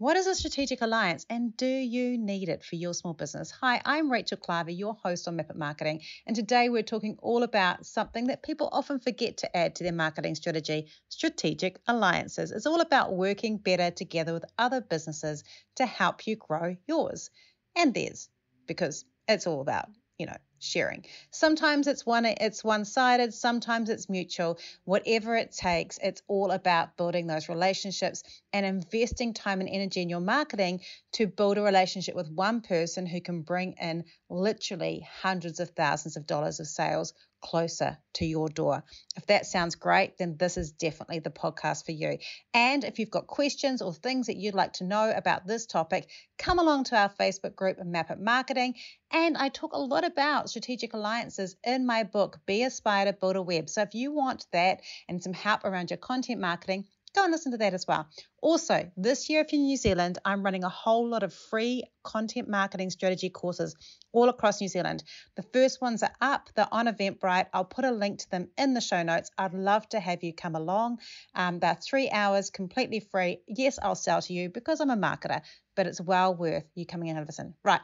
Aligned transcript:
What 0.00 0.16
is 0.16 0.26
a 0.26 0.34
strategic 0.34 0.80
alliance 0.80 1.26
and 1.28 1.54
do 1.58 1.66
you 1.66 2.16
need 2.16 2.48
it 2.48 2.64
for 2.64 2.76
your 2.76 2.94
small 2.94 3.12
business? 3.12 3.50
Hi, 3.60 3.82
I'm 3.84 4.10
Rachel 4.10 4.38
Klaver, 4.38 4.74
your 4.74 4.94
host 4.94 5.28
on 5.28 5.36
Map 5.36 5.50
It 5.50 5.56
Marketing, 5.56 6.00
and 6.26 6.34
today 6.34 6.70
we're 6.70 6.82
talking 6.82 7.18
all 7.20 7.42
about 7.42 7.84
something 7.84 8.28
that 8.28 8.42
people 8.42 8.70
often 8.72 8.98
forget 8.98 9.36
to 9.36 9.54
add 9.54 9.74
to 9.74 9.84
their 9.84 9.92
marketing 9.92 10.36
strategy 10.36 10.86
strategic 11.10 11.80
alliances. 11.86 12.50
It's 12.50 12.64
all 12.64 12.80
about 12.80 13.12
working 13.14 13.58
better 13.58 13.90
together 13.90 14.32
with 14.32 14.46
other 14.56 14.80
businesses 14.80 15.44
to 15.76 15.84
help 15.84 16.26
you 16.26 16.34
grow 16.34 16.76
yours 16.88 17.28
and 17.76 17.92
theirs 17.92 18.30
because 18.66 19.04
it's 19.28 19.46
all 19.46 19.60
about, 19.60 19.90
you 20.16 20.24
know, 20.24 20.38
sharing. 20.60 21.04
Sometimes 21.30 21.86
it's 21.86 22.06
one 22.06 22.24
it's 22.26 22.62
one-sided, 22.62 23.34
sometimes 23.34 23.90
it's 23.90 24.08
mutual. 24.08 24.58
Whatever 24.84 25.34
it 25.36 25.52
takes, 25.52 25.98
it's 26.02 26.22
all 26.28 26.50
about 26.50 26.96
building 26.96 27.26
those 27.26 27.48
relationships 27.48 28.22
and 28.52 28.64
investing 28.64 29.34
time 29.34 29.60
and 29.60 29.68
energy 29.68 30.02
in 30.02 30.08
your 30.08 30.20
marketing 30.20 30.80
to 31.12 31.26
build 31.26 31.58
a 31.58 31.62
relationship 31.62 32.14
with 32.14 32.30
one 32.30 32.60
person 32.60 33.06
who 33.06 33.20
can 33.20 33.42
bring 33.42 33.74
in 33.80 34.04
literally 34.28 35.06
hundreds 35.22 35.60
of 35.60 35.70
thousands 35.70 36.16
of 36.16 36.26
dollars 36.26 36.60
of 36.60 36.66
sales 36.66 37.14
closer 37.40 37.98
to 38.14 38.24
your 38.24 38.48
door. 38.48 38.82
If 39.16 39.26
that 39.26 39.46
sounds 39.46 39.74
great, 39.74 40.18
then 40.18 40.36
this 40.38 40.56
is 40.56 40.72
definitely 40.72 41.20
the 41.20 41.30
podcast 41.30 41.86
for 41.86 41.92
you. 41.92 42.18
And 42.54 42.84
if 42.84 42.98
you've 42.98 43.10
got 43.10 43.26
questions 43.26 43.82
or 43.82 43.92
things 43.92 44.26
that 44.26 44.36
you'd 44.36 44.54
like 44.54 44.74
to 44.74 44.84
know 44.84 45.12
about 45.14 45.46
this 45.46 45.66
topic, 45.66 46.08
come 46.38 46.58
along 46.58 46.84
to 46.84 46.96
our 46.96 47.08
Facebook 47.08 47.54
group, 47.54 47.82
Map 47.84 48.10
It 48.10 48.20
Marketing. 48.20 48.74
And 49.10 49.36
I 49.36 49.48
talk 49.48 49.72
a 49.72 49.78
lot 49.78 50.04
about 50.04 50.50
strategic 50.50 50.94
alliances 50.94 51.56
in 51.64 51.86
my 51.86 52.04
book, 52.04 52.40
Be 52.46 52.62
a 52.62 52.70
Spider, 52.70 53.12
Build 53.12 53.36
a 53.36 53.42
Web. 53.42 53.68
So 53.68 53.82
if 53.82 53.94
you 53.94 54.12
want 54.12 54.46
that 54.52 54.80
and 55.08 55.22
some 55.22 55.32
help 55.32 55.64
around 55.64 55.90
your 55.90 55.98
content 55.98 56.40
marketing, 56.40 56.84
go 57.14 57.24
and 57.24 57.32
listen 57.32 57.52
to 57.52 57.58
that 57.58 57.74
as 57.74 57.86
well. 57.86 58.08
Also, 58.40 58.90
this 58.96 59.28
year, 59.28 59.40
if 59.40 59.52
you're 59.52 59.60
in 59.60 59.66
New 59.66 59.76
Zealand, 59.76 60.18
I'm 60.24 60.42
running 60.42 60.64
a 60.64 60.68
whole 60.68 61.08
lot 61.08 61.22
of 61.22 61.34
free 61.34 61.84
content 62.02 62.48
marketing 62.48 62.90
strategy 62.90 63.30
courses 63.30 63.74
all 64.12 64.28
across 64.28 64.60
New 64.60 64.68
Zealand. 64.68 65.02
The 65.36 65.42
first 65.42 65.80
ones 65.80 66.02
are 66.02 66.14
up, 66.20 66.48
they're 66.54 66.68
on 66.72 66.86
Eventbrite. 66.86 67.46
I'll 67.52 67.64
put 67.64 67.84
a 67.84 67.90
link 67.90 68.20
to 68.20 68.30
them 68.30 68.48
in 68.56 68.74
the 68.74 68.80
show 68.80 69.02
notes. 69.02 69.30
I'd 69.36 69.54
love 69.54 69.88
to 69.90 70.00
have 70.00 70.22
you 70.22 70.32
come 70.32 70.54
along. 70.54 70.98
Um, 71.34 71.58
they're 71.58 71.74
three 71.74 72.10
hours 72.10 72.50
completely 72.50 73.00
free. 73.00 73.40
Yes, 73.46 73.78
I'll 73.82 73.94
sell 73.94 74.22
to 74.22 74.32
you 74.32 74.48
because 74.48 74.80
I'm 74.80 74.90
a 74.90 74.96
marketer, 74.96 75.42
but 75.76 75.86
it's 75.86 76.00
well 76.00 76.34
worth 76.34 76.64
you 76.74 76.86
coming 76.86 77.08
in 77.08 77.16
and 77.16 77.26
listen. 77.26 77.54
Right, 77.64 77.80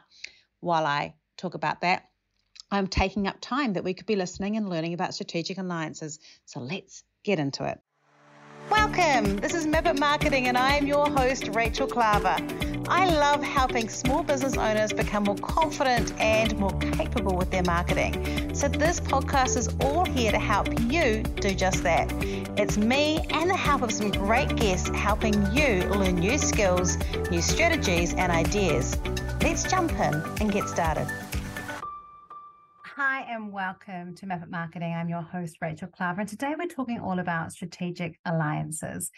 while 0.59 0.85
I 0.85 1.15
talk 1.37 1.53
about 1.53 1.81
that, 1.81 2.03
I'm 2.69 2.87
taking 2.87 3.27
up 3.27 3.37
time 3.39 3.73
that 3.73 3.83
we 3.83 3.93
could 3.93 4.07
be 4.07 4.17
listening 4.17 4.57
and 4.57 4.69
learning 4.69 4.93
about 4.93 5.13
strategic 5.13 5.57
alliances. 5.57 6.19
So 6.45 6.59
let's 6.59 7.03
get 7.23 7.39
into 7.39 7.65
it. 7.65 7.79
Welcome. 8.69 9.37
This 9.37 9.53
is 9.53 9.65
Map 9.65 9.97
Marketing, 9.97 10.47
and 10.47 10.57
I'm 10.57 10.85
your 10.85 11.09
host, 11.09 11.47
Rachel 11.53 11.87
Klaver. 11.87 12.37
I 12.89 13.05
love 13.05 13.41
helping 13.41 13.87
small 13.87 14.23
business 14.23 14.57
owners 14.57 14.91
become 14.91 15.23
more 15.23 15.37
confident 15.37 16.13
and 16.19 16.57
more 16.57 16.77
capable 16.79 17.37
with 17.37 17.49
their 17.49 17.63
marketing. 17.63 18.53
So, 18.53 18.67
this 18.67 18.99
podcast 18.99 19.55
is 19.55 19.69
all 19.79 20.03
here 20.03 20.31
to 20.31 20.39
help 20.39 20.67
you 20.81 21.23
do 21.23 21.53
just 21.53 21.81
that. 21.83 22.11
It's 22.57 22.77
me 22.77 23.25
and 23.29 23.49
the 23.49 23.55
help 23.55 23.83
of 23.83 23.91
some 23.91 24.11
great 24.11 24.53
guests 24.57 24.89
helping 24.89 25.33
you 25.53 25.85
learn 25.89 26.15
new 26.15 26.37
skills, 26.37 26.97
new 27.31 27.41
strategies, 27.41 28.13
and 28.15 28.33
ideas. 28.33 28.97
Let's 29.41 29.63
jump 29.63 29.93
in 29.93 30.13
and 30.41 30.51
get 30.51 30.67
started. 30.67 31.07
And 33.37 33.53
welcome 33.53 34.15
to 34.15 34.25
Map 34.25 34.49
Marketing. 34.49 34.95
I'm 34.95 35.09
your 35.09 35.21
host, 35.21 35.57
Rachel 35.61 35.89
Klaver, 35.89 36.21
and 36.21 36.27
today 36.27 36.55
we're 36.57 36.65
talking 36.65 36.99
all 36.99 37.19
about 37.19 37.51
strategic 37.51 38.19
alliances. 38.25 39.11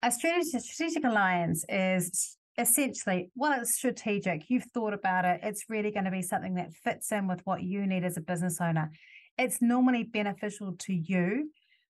A 0.00 0.12
strategic, 0.12 0.60
strategic 0.60 1.02
alliance 1.02 1.64
is 1.68 2.36
essentially, 2.56 3.30
well, 3.34 3.60
it's 3.60 3.74
strategic. 3.74 4.48
You've 4.48 4.68
thought 4.72 4.94
about 4.94 5.24
it. 5.24 5.40
It's 5.42 5.64
really 5.68 5.90
going 5.90 6.04
to 6.04 6.12
be 6.12 6.22
something 6.22 6.54
that 6.54 6.72
fits 6.72 7.10
in 7.10 7.26
with 7.26 7.40
what 7.42 7.64
you 7.64 7.84
need 7.84 8.04
as 8.04 8.16
a 8.16 8.20
business 8.20 8.60
owner. 8.60 8.92
It's 9.38 9.60
normally 9.60 10.04
beneficial 10.04 10.76
to 10.78 10.94
you, 10.94 11.50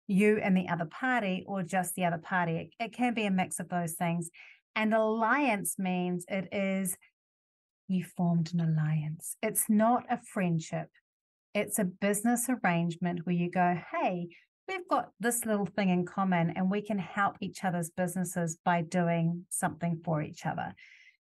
you 0.06 0.38
and 0.42 0.56
the 0.56 0.70
other 0.70 0.86
party, 0.86 1.44
or 1.46 1.62
just 1.62 1.94
the 1.94 2.06
other 2.06 2.16
party. 2.16 2.56
It, 2.80 2.84
it 2.86 2.92
can 2.94 3.12
be 3.12 3.26
a 3.26 3.30
mix 3.30 3.60
of 3.60 3.68
those 3.68 3.92
things. 3.96 4.30
And 4.74 4.94
alliance 4.94 5.78
means 5.78 6.24
it 6.26 6.48
is 6.52 6.96
you 7.86 8.02
formed 8.16 8.54
an 8.54 8.60
alliance. 8.60 9.36
It's 9.42 9.66
not 9.68 10.06
a 10.08 10.18
friendship. 10.32 10.88
It's 11.56 11.78
a 11.78 11.84
business 11.84 12.50
arrangement 12.50 13.20
where 13.24 13.34
you 13.34 13.50
go, 13.50 13.78
hey, 13.90 14.28
we've 14.68 14.86
got 14.90 15.12
this 15.20 15.46
little 15.46 15.64
thing 15.64 15.88
in 15.88 16.04
common 16.04 16.50
and 16.50 16.70
we 16.70 16.82
can 16.82 16.98
help 16.98 17.36
each 17.40 17.64
other's 17.64 17.88
businesses 17.88 18.58
by 18.62 18.82
doing 18.82 19.46
something 19.48 20.02
for 20.04 20.20
each 20.20 20.44
other. 20.44 20.74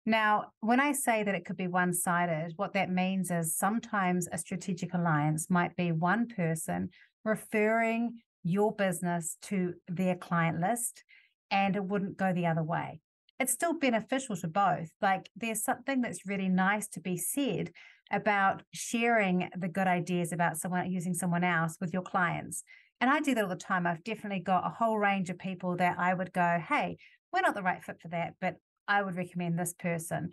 Now, 0.08 0.46
when 0.60 0.80
I 0.80 0.94
say 0.94 1.22
that 1.22 1.36
it 1.36 1.46
could 1.46 1.56
be 1.56 1.68
one 1.68 1.94
sided, 1.94 2.54
what 2.56 2.74
that 2.74 2.90
means 2.90 3.30
is 3.30 3.56
sometimes 3.56 4.28
a 4.32 4.40
strategic 4.40 4.96
alliance 4.96 5.52
might 5.52 5.76
be 5.76 5.92
one 5.92 6.26
person 6.28 6.90
referring 7.24 8.18
your 8.44 8.74
business 8.74 9.38
to 9.44 9.76
their 9.88 10.16
client 10.16 10.60
list, 10.60 11.04
and 11.52 11.76
it 11.76 11.84
wouldn't 11.84 12.18
go 12.18 12.34
the 12.34 12.48
other 12.48 12.64
way. 12.64 13.02
It's 13.40 13.54
still 13.54 13.78
beneficial 13.78 14.36
to 14.38 14.48
both. 14.48 14.90
Like, 15.00 15.30
there's 15.36 15.64
something 15.64 16.02
that's 16.02 16.26
really 16.26 16.50
nice 16.50 16.88
to 16.88 17.00
be 17.00 17.18
said 17.18 17.70
about 18.12 18.64
sharing 18.74 19.50
the 19.58 19.68
good 19.68 19.88
ideas 19.88 20.32
about 20.32 20.58
someone 20.58 20.92
using 20.92 21.14
someone 21.14 21.44
else 21.44 21.78
with 21.82 21.94
your 21.94 22.02
clients. 22.02 22.64
And 23.02 23.10
I 23.10 23.20
do 23.20 23.36
that 23.36 23.44
all 23.44 23.50
the 23.50 23.56
time. 23.56 23.86
I've 23.86 24.04
definitely 24.04 24.40
got 24.40 24.66
a 24.66 24.70
whole 24.70 24.98
range 24.98 25.30
of 25.30 25.38
people 25.38 25.76
that 25.78 25.98
I 26.00 26.14
would 26.14 26.32
go, 26.32 26.60
hey, 26.68 26.98
we're 27.32 27.42
not 27.42 27.56
the 27.56 27.64
right 27.64 27.84
fit 27.84 28.00
for 28.02 28.10
that, 28.10 28.36
but 28.40 28.56
I 28.88 29.02
would 29.02 29.16
recommend 29.16 29.58
this 29.58 29.74
person. 29.74 30.32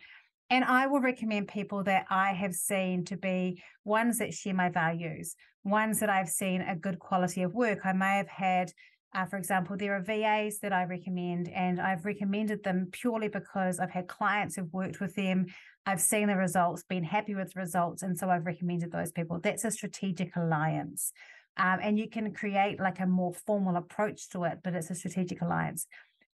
And 0.51 0.65
I 0.65 0.89
will 0.89 1.01
recommend 1.01 1.49
people 1.49 1.85
that 1.85 2.07
I 2.11 2.33
have 2.33 2.55
seen 2.55 3.05
to 3.07 3.17
be 3.17 3.63
ones 3.85 4.19
that 4.19 4.35
share 4.35 4.55
my 4.55 4.69
values, 4.69 5.37
ones 5.65 6.01
that 6.01 6.11
I've 6.11 6.29
seen 6.29 6.61
a 6.61 6.77
good 6.77 6.99
quality 6.99 7.43
of 7.43 7.55
work. 7.55 7.81
I 7.85 7.93
may 7.93 8.17
have 8.17 8.29
had, 8.29 8.73
uh, 9.15 9.27
for 9.27 9.37
example, 9.37 9.77
there 9.77 9.97
are 9.97 10.03
VAs 10.03 10.61
that 10.61 10.73
I 10.73 10.85
recommend, 10.85 11.49
and 11.49 11.81
I've 11.81 12.05
recommended 12.05 12.63
them 12.63 12.89
purely 12.93 13.29
because 13.29 13.81
I've 13.81 13.91
had 13.91 14.07
clients 14.07 14.57
who've 14.57 14.73
worked 14.73 15.01
with 15.01 15.15
them 15.17 15.47
I've 15.87 16.01
seen 16.01 16.29
the 16.29 16.37
results, 16.37 16.85
been 16.85 17.05
happy 17.05 17.35
with 17.35 17.53
the 17.53 17.61
results, 17.61 18.03
and 18.03 18.19
so 18.19 18.29
I've 18.29 18.47
recommended 18.47 18.93
those 18.93 19.13
people. 19.13 19.41
That's 19.41 19.65
a 19.65 19.71
strategic 19.71 20.37
alliance. 20.37 21.13
Um, 21.57 21.79
and 21.83 21.99
you 21.99 22.09
can 22.09 22.33
create 22.33 22.79
like 22.79 23.01
a 23.01 23.07
more 23.07 23.33
formal 23.35 23.77
approach 23.77 24.29
to 24.31 24.45
it, 24.45 24.59
but 24.63 24.75
it's 24.75 24.91
a 24.91 24.95
strategic 24.95 25.43
alliance. 25.43 25.87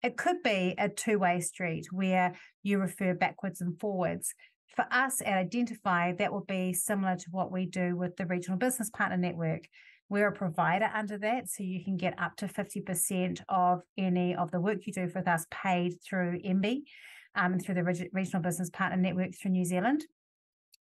It 0.02 0.16
could 0.16 0.42
be 0.42 0.74
a 0.76 0.88
two 0.88 1.18
way 1.18 1.40
street 1.40 1.86
where 1.92 2.34
you 2.62 2.78
refer 2.78 3.14
backwards 3.14 3.60
and 3.60 3.78
forwards. 3.78 4.34
For 4.74 4.86
us 4.90 5.22
at 5.24 5.38
Identify, 5.38 6.12
that 6.14 6.32
will 6.32 6.44
be 6.44 6.72
similar 6.72 7.16
to 7.16 7.26
what 7.30 7.52
we 7.52 7.66
do 7.66 7.96
with 7.96 8.16
the 8.16 8.26
Regional 8.26 8.58
Business 8.58 8.90
Partner 8.90 9.16
Network. 9.16 9.68
We're 10.08 10.28
a 10.28 10.32
provider 10.32 10.90
under 10.94 11.18
that, 11.18 11.48
so 11.48 11.62
you 11.62 11.82
can 11.82 11.96
get 11.96 12.20
up 12.20 12.36
to 12.36 12.46
50% 12.46 13.40
of 13.48 13.82
any 13.96 14.34
of 14.34 14.50
the 14.50 14.60
work 14.60 14.86
you 14.86 14.92
do 14.92 15.10
with 15.14 15.26
us 15.26 15.46
paid 15.50 15.94
through 16.02 16.40
MB 16.40 16.82
um, 17.34 17.58
through 17.58 17.74
the 17.74 18.08
Regional 18.12 18.42
Business 18.42 18.70
Partner 18.70 18.98
Network 18.98 19.34
through 19.34 19.52
New 19.52 19.64
Zealand. 19.64 20.04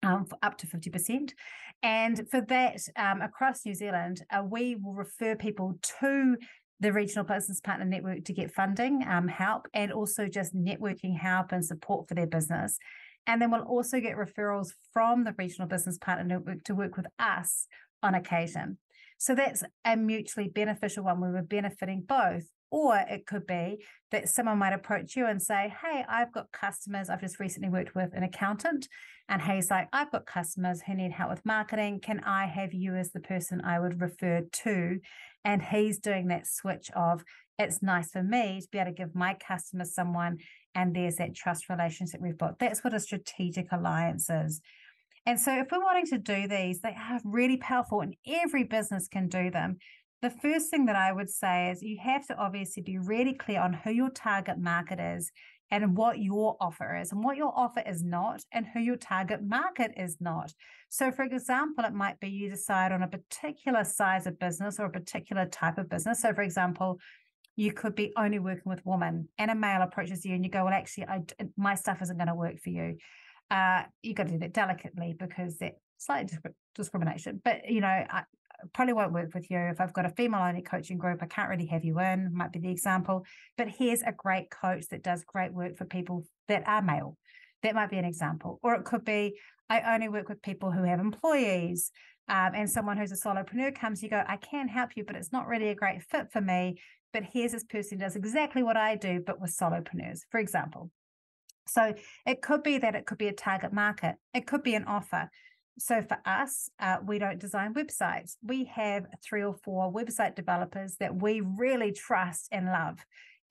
Um, 0.03 0.25
up 0.41 0.57
to 0.57 0.67
50%. 0.67 1.31
And 1.81 2.27
for 2.29 2.41
that, 2.41 2.77
um, 2.97 3.21
across 3.21 3.65
New 3.65 3.73
Zealand, 3.73 4.21
uh, 4.29 4.43
we 4.43 4.75
will 4.75 4.93
refer 4.93 5.33
people 5.37 5.79
to 6.01 6.35
the 6.81 6.91
Regional 6.91 7.23
Business 7.23 7.61
Partner 7.61 7.85
Network 7.85 8.25
to 8.25 8.33
get 8.33 8.51
funding, 8.51 9.05
um, 9.07 9.29
help, 9.29 9.67
and 9.73 9.93
also 9.93 10.27
just 10.27 10.53
networking 10.53 11.17
help 11.17 11.53
and 11.53 11.63
support 11.63 12.09
for 12.09 12.15
their 12.15 12.27
business. 12.27 12.77
And 13.27 13.41
then 13.41 13.49
we'll 13.49 13.61
also 13.61 14.01
get 14.01 14.17
referrals 14.17 14.73
from 14.91 15.23
the 15.23 15.33
Regional 15.37 15.69
Business 15.69 15.97
Partner 15.97 16.25
Network 16.25 16.65
to 16.65 16.75
work 16.75 16.97
with 16.97 17.07
us 17.17 17.67
on 18.01 18.15
occasion. 18.15 18.77
So 19.23 19.35
that's 19.35 19.63
a 19.85 19.95
mutually 19.95 20.49
beneficial 20.49 21.05
one 21.05 21.21
where 21.21 21.31
we're 21.31 21.43
benefiting 21.43 22.03
both 22.05 22.43
or 22.71 22.97
it 22.97 23.25
could 23.25 23.47
be 23.47 23.77
that 24.11 24.27
someone 24.27 24.57
might 24.57 24.73
approach 24.73 25.15
you 25.15 25.25
and 25.27 25.41
say, 25.41 25.73
Hey, 25.81 26.03
I've 26.09 26.33
got 26.33 26.51
customers. 26.51 27.09
I've 27.09 27.21
just 27.21 27.39
recently 27.39 27.69
worked 27.69 27.95
with 27.95 28.09
an 28.13 28.23
accountant, 28.23 28.89
and 29.29 29.41
he's 29.41 29.71
like, 29.71 29.87
I've 29.93 30.11
got 30.11 30.25
customers 30.25 30.81
who 30.81 30.95
need 30.95 31.13
help 31.13 31.29
with 31.29 31.45
marketing. 31.45 32.01
Can 32.01 32.19
I 32.25 32.47
have 32.47 32.73
you 32.73 32.95
as 32.95 33.13
the 33.13 33.21
person 33.21 33.61
I 33.61 33.79
would 33.79 34.01
refer 34.01 34.41
to? 34.63 34.99
And 35.45 35.61
he's 35.61 35.99
doing 35.99 36.27
that 36.27 36.45
switch 36.45 36.91
of, 36.93 37.23
it's 37.57 37.81
nice 37.81 38.11
for 38.11 38.23
me 38.23 38.59
to 38.59 38.67
be 38.73 38.77
able 38.77 38.91
to 38.91 38.97
give 38.97 39.15
my 39.15 39.35
customers 39.35 39.95
someone, 39.95 40.39
and 40.75 40.93
there's 40.93 41.15
that 41.15 41.33
trust 41.33 41.69
relationship 41.69 42.19
we've 42.19 42.37
got. 42.37 42.59
That's 42.59 42.83
what 42.83 42.93
a 42.93 42.99
strategic 42.99 43.71
alliance 43.71 44.29
is. 44.29 44.59
And 45.25 45.39
so, 45.39 45.53
if 45.59 45.67
we're 45.71 45.83
wanting 45.83 46.07
to 46.07 46.17
do 46.17 46.47
these, 46.47 46.81
they 46.81 46.95
are 46.97 47.19
really 47.23 47.57
powerful, 47.57 48.01
and 48.01 48.15
every 48.27 48.63
business 48.63 49.07
can 49.07 49.27
do 49.27 49.49
them 49.49 49.77
the 50.23 50.29
first 50.29 50.71
thing 50.71 50.85
that 50.85 50.95
I 50.95 51.11
would 51.11 51.29
say 51.29 51.69
is 51.69 51.83
you 51.83 51.97
have 52.01 52.25
to 52.27 52.37
obviously 52.37 52.81
be 52.81 52.97
really 52.97 53.33
clear 53.33 53.59
on 53.59 53.73
who 53.73 53.91
your 53.91 54.09
target 54.09 54.57
market 54.57 54.97
is 54.97 55.29
and 55.69 55.97
what 55.97 56.19
your 56.19 56.55
offer 56.61 56.95
is 56.95 57.11
and 57.11 57.21
what 57.21 57.35
your 57.35 57.51
offer 57.53 57.83
is 57.85 58.01
not 58.01 58.41
and 58.53 58.65
who 58.65 58.79
your 58.79 58.95
target 58.95 59.43
market 59.43 59.91
is 59.97 60.15
not. 60.21 60.53
So, 60.87 61.11
for 61.11 61.23
example, 61.23 61.83
it 61.83 61.93
might 61.93 62.21
be 62.21 62.29
you 62.29 62.49
decide 62.49 62.93
on 62.93 63.03
a 63.03 63.07
particular 63.07 63.83
size 63.83 64.25
of 64.25 64.39
business 64.39 64.79
or 64.79 64.85
a 64.85 64.91
particular 64.91 65.45
type 65.45 65.77
of 65.77 65.89
business. 65.89 66.21
So, 66.21 66.33
for 66.33 66.41
example, 66.41 66.99
You 67.55 67.71
could 67.71 67.93
be 67.93 68.11
only 68.17 68.39
working 68.39 68.71
with 68.71 68.81
women, 68.83 69.29
and 69.37 69.51
a 69.51 69.55
male 69.55 69.83
approaches 69.83 70.25
you, 70.25 70.33
and 70.33 70.43
you 70.43 70.49
go, 70.49 70.63
"Well, 70.63 70.73
actually, 70.73 71.05
I, 71.05 71.21
my 71.55 71.75
stuff 71.75 72.01
isn't 72.01 72.17
going 72.17 72.27
to 72.27 72.33
work 72.33 72.59
for 72.59 72.71
you." 72.71 72.97
Uh, 73.53 73.83
you 74.01 74.15
got 74.15 74.25
to 74.25 74.33
do 74.33 74.39
that 74.39 74.51
delicately 74.51 75.15
because 75.17 75.59
that 75.59 75.73
slight 75.97 76.31
discrimination. 76.73 77.39
But 77.45 77.69
you 77.69 77.81
know, 77.81 77.87
I 77.87 78.23
probably 78.73 78.93
won't 78.93 79.13
work 79.13 79.35
with 79.35 79.51
you 79.51 79.59
if 79.59 79.79
I've 79.79 79.93
got 79.93 80.07
a 80.07 80.09
female 80.09 80.41
only 80.41 80.63
coaching 80.63 80.97
group. 80.97 81.19
I 81.21 81.27
can't 81.27 81.49
really 81.49 81.67
have 81.67 81.85
you 81.85 81.99
in. 81.99 82.33
Might 82.33 82.51
be 82.51 82.57
the 82.57 82.71
example. 82.71 83.25
But 83.55 83.67
here's 83.69 84.01
a 84.01 84.11
great 84.11 84.49
coach 84.49 84.87
that 84.89 85.03
does 85.03 85.23
great 85.23 85.53
work 85.53 85.77
for 85.77 85.85
people 85.85 86.25
that 86.47 86.67
are 86.67 86.81
male. 86.81 87.15
That 87.61 87.75
might 87.75 87.91
be 87.91 87.99
an 87.99 88.05
example, 88.05 88.59
or 88.63 88.73
it 88.73 88.85
could 88.85 89.05
be 89.05 89.37
I 89.69 89.93
only 89.93 90.09
work 90.09 90.29
with 90.29 90.41
people 90.41 90.71
who 90.71 90.83
have 90.83 90.99
employees. 90.99 91.91
Um, 92.29 92.53
and 92.55 92.69
someone 92.69 92.97
who's 92.97 93.11
a 93.11 93.15
solopreneur 93.17 93.75
comes, 93.75 94.01
you 94.01 94.09
go, 94.09 94.23
I 94.25 94.37
can 94.37 94.67
help 94.69 94.91
you, 94.95 95.03
but 95.05 95.15
it's 95.15 95.33
not 95.33 95.45
really 95.45 95.69
a 95.69 95.75
great 95.75 96.01
fit 96.03 96.31
for 96.31 96.41
me. 96.41 96.79
But 97.11 97.23
here's 97.23 97.51
this 97.51 97.65
person 97.65 97.99
who 97.99 98.05
does 98.05 98.15
exactly 98.15 98.63
what 98.63 98.77
I 98.77 98.95
do, 98.95 99.21
but 99.23 99.39
with 99.39 99.55
solopreneurs, 99.55 100.21
for 100.31 100.39
example. 100.39 100.89
So 101.67 101.93
it 102.25 102.41
could 102.41 102.63
be 102.63 102.77
that 102.77 102.95
it 102.95 103.05
could 103.05 103.17
be 103.17 103.27
a 103.27 103.33
target 103.33 103.73
market, 103.73 104.15
it 104.33 104.47
could 104.47 104.63
be 104.63 104.75
an 104.75 104.85
offer. 104.85 105.29
So 105.79 106.01
for 106.01 106.17
us, 106.25 106.69
uh, 106.79 106.97
we 107.03 107.17
don't 107.17 107.39
design 107.39 107.73
websites. 107.73 108.35
We 108.43 108.65
have 108.65 109.07
three 109.23 109.43
or 109.43 109.55
four 109.63 109.91
website 109.91 110.35
developers 110.35 110.97
that 110.99 111.19
we 111.21 111.41
really 111.41 111.91
trust 111.91 112.47
and 112.51 112.67
love. 112.67 112.99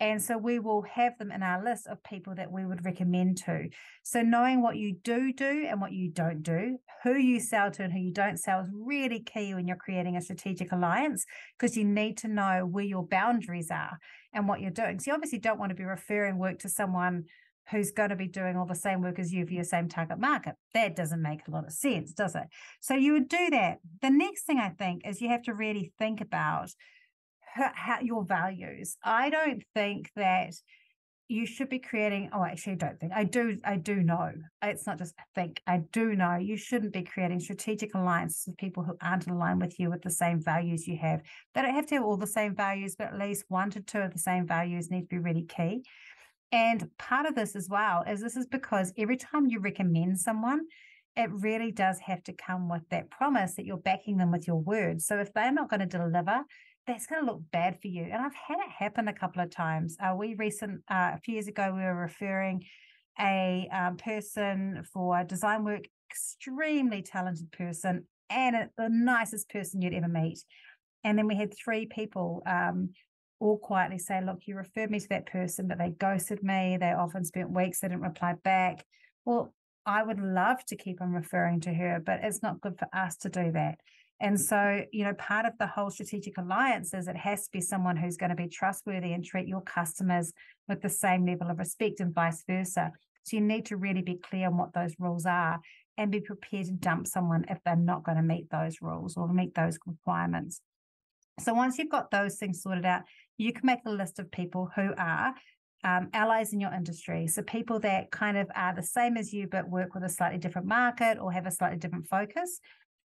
And 0.03 0.21
so 0.21 0.37
we 0.37 0.59
will 0.59 0.83
have 0.83 1.17
them 1.19 1.31
in 1.31 1.45
our 1.45 1.63
list 1.63 1.87
of 1.87 2.03
people 2.03 2.35
that 2.35 2.51
we 2.51 2.67
would 2.67 2.85
recommend 2.85 3.37
to. 3.45 3.69
So 4.03 4.21
knowing 4.21 4.61
what 4.61 4.77
you 4.77 4.97
do 5.05 5.33
do 5.33 5.67
and 5.69 5.81
what 5.81 5.93
you 5.93 6.11
don't 6.11 6.43
do, 6.43 6.79
who 7.05 7.15
you 7.15 7.39
sell 7.39 7.71
to 7.71 7.85
and 7.85 7.93
who 7.93 8.01
you 8.01 8.13
don't 8.13 8.37
sell 8.37 8.63
is 8.63 8.69
really 8.73 9.21
key 9.21 9.55
when 9.55 9.69
you're 9.69 9.77
creating 9.77 10.17
a 10.17 10.21
strategic 10.21 10.73
alliance 10.73 11.25
because 11.57 11.77
you 11.77 11.85
need 11.85 12.17
to 12.19 12.29
know 12.29 12.67
where 12.69 12.85
your 12.85 13.07
boundaries 13.07 13.71
are 13.71 13.99
and 14.33 14.49
what 14.49 14.61
you're 14.61 14.73
doing. 14.73 14.99
So 14.99 15.11
you 15.11 15.15
obviously 15.15 15.39
don't 15.39 15.61
want 15.61 15.71
to 15.71 15.77
be 15.77 15.85
referring 15.85 16.37
work 16.37 16.59
to 16.61 16.69
someone 16.69 17.27
who's 17.71 17.91
going 17.91 18.11
to 18.11 18.17
be 18.17 18.29
doing 18.29 18.57
all 18.57 18.67
the 18.67 18.75
same 18.75 19.03
work 19.03 19.19
as 19.19 19.33
you 19.33 19.47
for 19.47 19.53
your 19.53 19.65
same 19.65 19.89
target 19.89 20.19
market. 20.19 20.55
That 20.75 20.97
doesn't 20.97 21.23
make 21.23 21.47
a 21.47 21.51
lot 21.51 21.65
of 21.65 21.73
sense, 21.73 22.13
does 22.13 22.35
it? 22.35 22.45
So 22.81 22.95
you 22.95 23.13
would 23.13 23.29
do 23.29 23.51
that. 23.51 23.79
The 24.01 24.11
next 24.11 24.45
thing 24.45 24.59
I 24.59 24.71
think 24.71 25.07
is 25.07 25.21
you 25.21 25.29
have 25.29 25.43
to 25.45 25.55
really 25.55 25.93
think 25.99 26.21
about 26.21 26.71
how, 27.55 28.01
your 28.01 28.25
values. 28.25 28.97
I 29.05 29.31
don't 29.31 29.63
think 29.75 30.11
that 30.17 30.55
you 31.29 31.47
should 31.47 31.71
be 31.71 31.79
creating 31.79 32.29
oh 32.35 32.45
actually 32.45 32.75
I 32.75 32.77
don't 32.77 33.01
think 33.01 33.13
I 33.15 33.25
do 33.25 33.57
I 33.65 33.77
do 33.77 34.03
know 34.03 34.33
it's 34.63 34.87
not 34.87 34.99
just 34.99 35.15
I 35.19 35.23
think 35.35 35.63
I 35.67 35.81
do 35.91 36.15
know 36.15 36.37
you 36.37 36.59
shouldn't 36.59 36.93
be 36.93 37.03
creating 37.03 37.41
strategic 37.41 37.95
alliances 37.95 38.45
with 38.47 38.59
people 38.59 38.83
who 38.83 38.97
aren't 39.01 39.29
aligned 39.29 39.63
with 39.63 39.79
you 39.81 39.89
with 39.89 40.03
the 40.03 40.11
same 40.11 40.43
values 40.43 40.87
you 40.87 40.99
have 40.99 41.23
they 41.55 41.63
don't 41.63 41.75
have 41.75 41.87
to 41.87 41.95
have 41.95 42.05
all 42.05 42.19
the 42.19 42.27
same 42.27 42.55
values 42.55 42.97
but 42.99 43.09
at 43.09 43.19
least 43.19 43.45
one 43.49 43.71
to 43.71 43.81
two 43.81 44.01
of 44.01 44.13
the 44.13 44.19
same 44.19 44.47
values 44.47 44.91
need 44.91 45.03
to 45.03 45.07
be 45.07 45.19
really 45.19 45.45
key 45.45 45.83
and 46.53 46.89
part 46.99 47.27
of 47.27 47.35
this 47.35 47.57
as 47.57 47.69
well 47.69 48.05
is 48.09 48.21
this 48.21 48.37
is 48.37 48.47
because 48.47 48.93
every 48.97 49.17
time 49.17 49.49
you 49.49 49.59
recommend 49.59 50.19
someone 50.19 50.61
it 51.17 51.31
really 51.31 51.71
does 51.71 51.99
have 51.99 52.23
to 52.23 52.33
come 52.33 52.71
with 52.71 52.89
that 52.91 53.11
promise 53.11 53.55
that 53.55 53.67
you're 53.67 53.77
backing 53.77 54.17
them 54.17 54.31
with 54.31 54.47
your 54.47 54.57
words 54.57 55.07
so 55.07 55.19
if 55.19 55.33
they're 55.33 55.53
not 55.53 55.69
going 55.69 55.81
to 55.81 55.87
deliver 55.87 56.45
that's 56.87 57.07
going 57.07 57.25
to 57.25 57.31
look 57.31 57.43
bad 57.53 57.81
for 57.81 57.89
you. 57.89 58.03
And 58.05 58.15
I've 58.15 58.35
had 58.35 58.59
it 58.59 58.71
happen 58.71 59.09
a 59.09 59.13
couple 59.13 59.43
of 59.43 59.51
times. 59.51 59.97
Uh, 60.01 60.15
we 60.17 60.35
recent 60.35 60.83
uh, 60.91 61.13
a 61.15 61.21
few 61.25 61.35
years 61.35 61.47
ago, 61.47 61.73
we 61.75 61.83
were 61.83 61.95
referring 61.95 62.65
a 63.21 63.69
um, 63.73 63.97
person 63.97 64.85
for 64.93 65.23
design 65.25 65.65
work, 65.65 65.85
extremely 66.11 67.03
talented 67.03 67.53
person, 67.53 68.07
and 68.31 68.57
a, 68.57 68.71
the 68.77 68.89
nicest 68.89 69.49
person 69.49 69.81
you'd 69.81 69.95
ever 69.95 70.09
meet. 70.09 70.41
And 71.05 71.19
then 71.19 71.27
we 71.27 71.37
had 71.37 71.55
three 71.57 71.87
people 71.87 72.43
um, 72.47 72.91
all 73.43 73.59
quietly 73.59 73.99
say, 73.99 74.21
"Look, 74.21 74.47
you 74.47 74.57
referred 74.57 74.91
me 74.91 75.01
to 75.01 75.09
that 75.09 75.27
person, 75.27 75.67
but 75.67 75.79
they 75.79 75.91
ghosted 75.91 76.43
me. 76.43 76.77
They 76.77 76.93
often 76.93 77.25
spent 77.25 77.51
weeks. 77.51 77.81
They 77.81 77.89
didn't 77.89 78.03
reply 78.03 78.35
back." 78.35 78.85
Well, 79.25 79.53
I 79.85 80.03
would 80.03 80.21
love 80.21 80.65
to 80.67 80.77
keep 80.77 81.01
on 81.01 81.13
referring 81.13 81.61
to 81.63 81.75
her, 81.75 82.01
but 82.01 82.21
it's 82.23 82.43
not 82.43 82.61
good 82.61 82.79
for 82.79 82.89
us 82.93 83.17
to 83.19 83.29
do 83.29 83.51
that. 83.53 83.81
And 84.21 84.41
so, 84.41 84.85
you 84.93 85.05
know, 85.05 85.15
part 85.15 85.47
of 85.47 85.59
the 85.59 85.67
whole 85.67 85.91
strategic 85.91 86.39
alliance 86.39 86.95
is 86.95 87.09
it 87.09 87.17
has 87.17 87.47
to 87.47 87.51
be 87.51 87.61
someone 87.61 87.97
who's 87.97 88.17
going 88.17 88.31
to 88.31 88.37
be 88.37 88.47
trustworthy 88.47 89.13
and 89.13 89.25
treat 89.25 89.49
your 89.49 89.63
customers 89.63 90.33
with 90.69 90.81
the 90.81 90.89
same 90.89 91.27
level 91.27 91.51
of 91.51 91.59
respect 91.59 91.99
and 91.99 92.15
vice 92.15 92.45
versa. 92.49 92.93
So 93.25 93.37
you 93.37 93.43
need 93.43 93.67
to 93.67 93.77
really 93.77 94.03
be 94.03 94.15
clear 94.15 94.47
on 94.47 94.57
what 94.57 94.73
those 94.73 94.95
rules 95.01 95.27
are 95.27 95.61
and 95.99 96.13
be 96.13 96.21
prepared 96.21 96.67
to 96.67 96.73
dump 96.73 97.09
someone 97.09 97.47
if 97.49 97.59
they're 97.65 97.75
not 97.75 98.05
going 98.05 98.17
to 98.17 98.23
meet 98.23 98.49
those 98.51 98.81
rules 98.81 99.17
or 99.17 99.27
meet 99.27 99.57
those 99.57 99.79
requirements. 99.85 100.61
So 101.41 101.55
once 101.55 101.79
you've 101.79 101.91
got 101.91 102.11
those 102.11 102.37
things 102.37 102.63
sorted 102.63 102.85
out, 102.85 103.03
you 103.43 103.53
can 103.53 103.67
make 103.67 103.81
a 103.85 103.91
list 103.91 104.19
of 104.19 104.31
people 104.31 104.71
who 104.75 104.93
are 104.97 105.35
um, 105.85 106.09
allies 106.13 106.53
in 106.53 106.61
your 106.61 106.73
industry. 106.73 107.27
So 107.27 107.43
people 107.43 107.81
that 107.81 108.11
kind 108.11 108.37
of 108.39 108.49
are 108.55 108.75
the 108.75 108.83
same 108.83 109.17
as 109.17 109.33
you, 109.33 109.49
but 109.49 109.69
work 109.69 109.95
with 109.95 110.05
a 110.05 110.09
slightly 110.09 110.39
different 110.39 110.69
market 110.69 111.19
or 111.21 111.33
have 111.33 111.47
a 111.47 111.51
slightly 111.51 111.79
different 111.79 112.07
focus. 112.07 112.61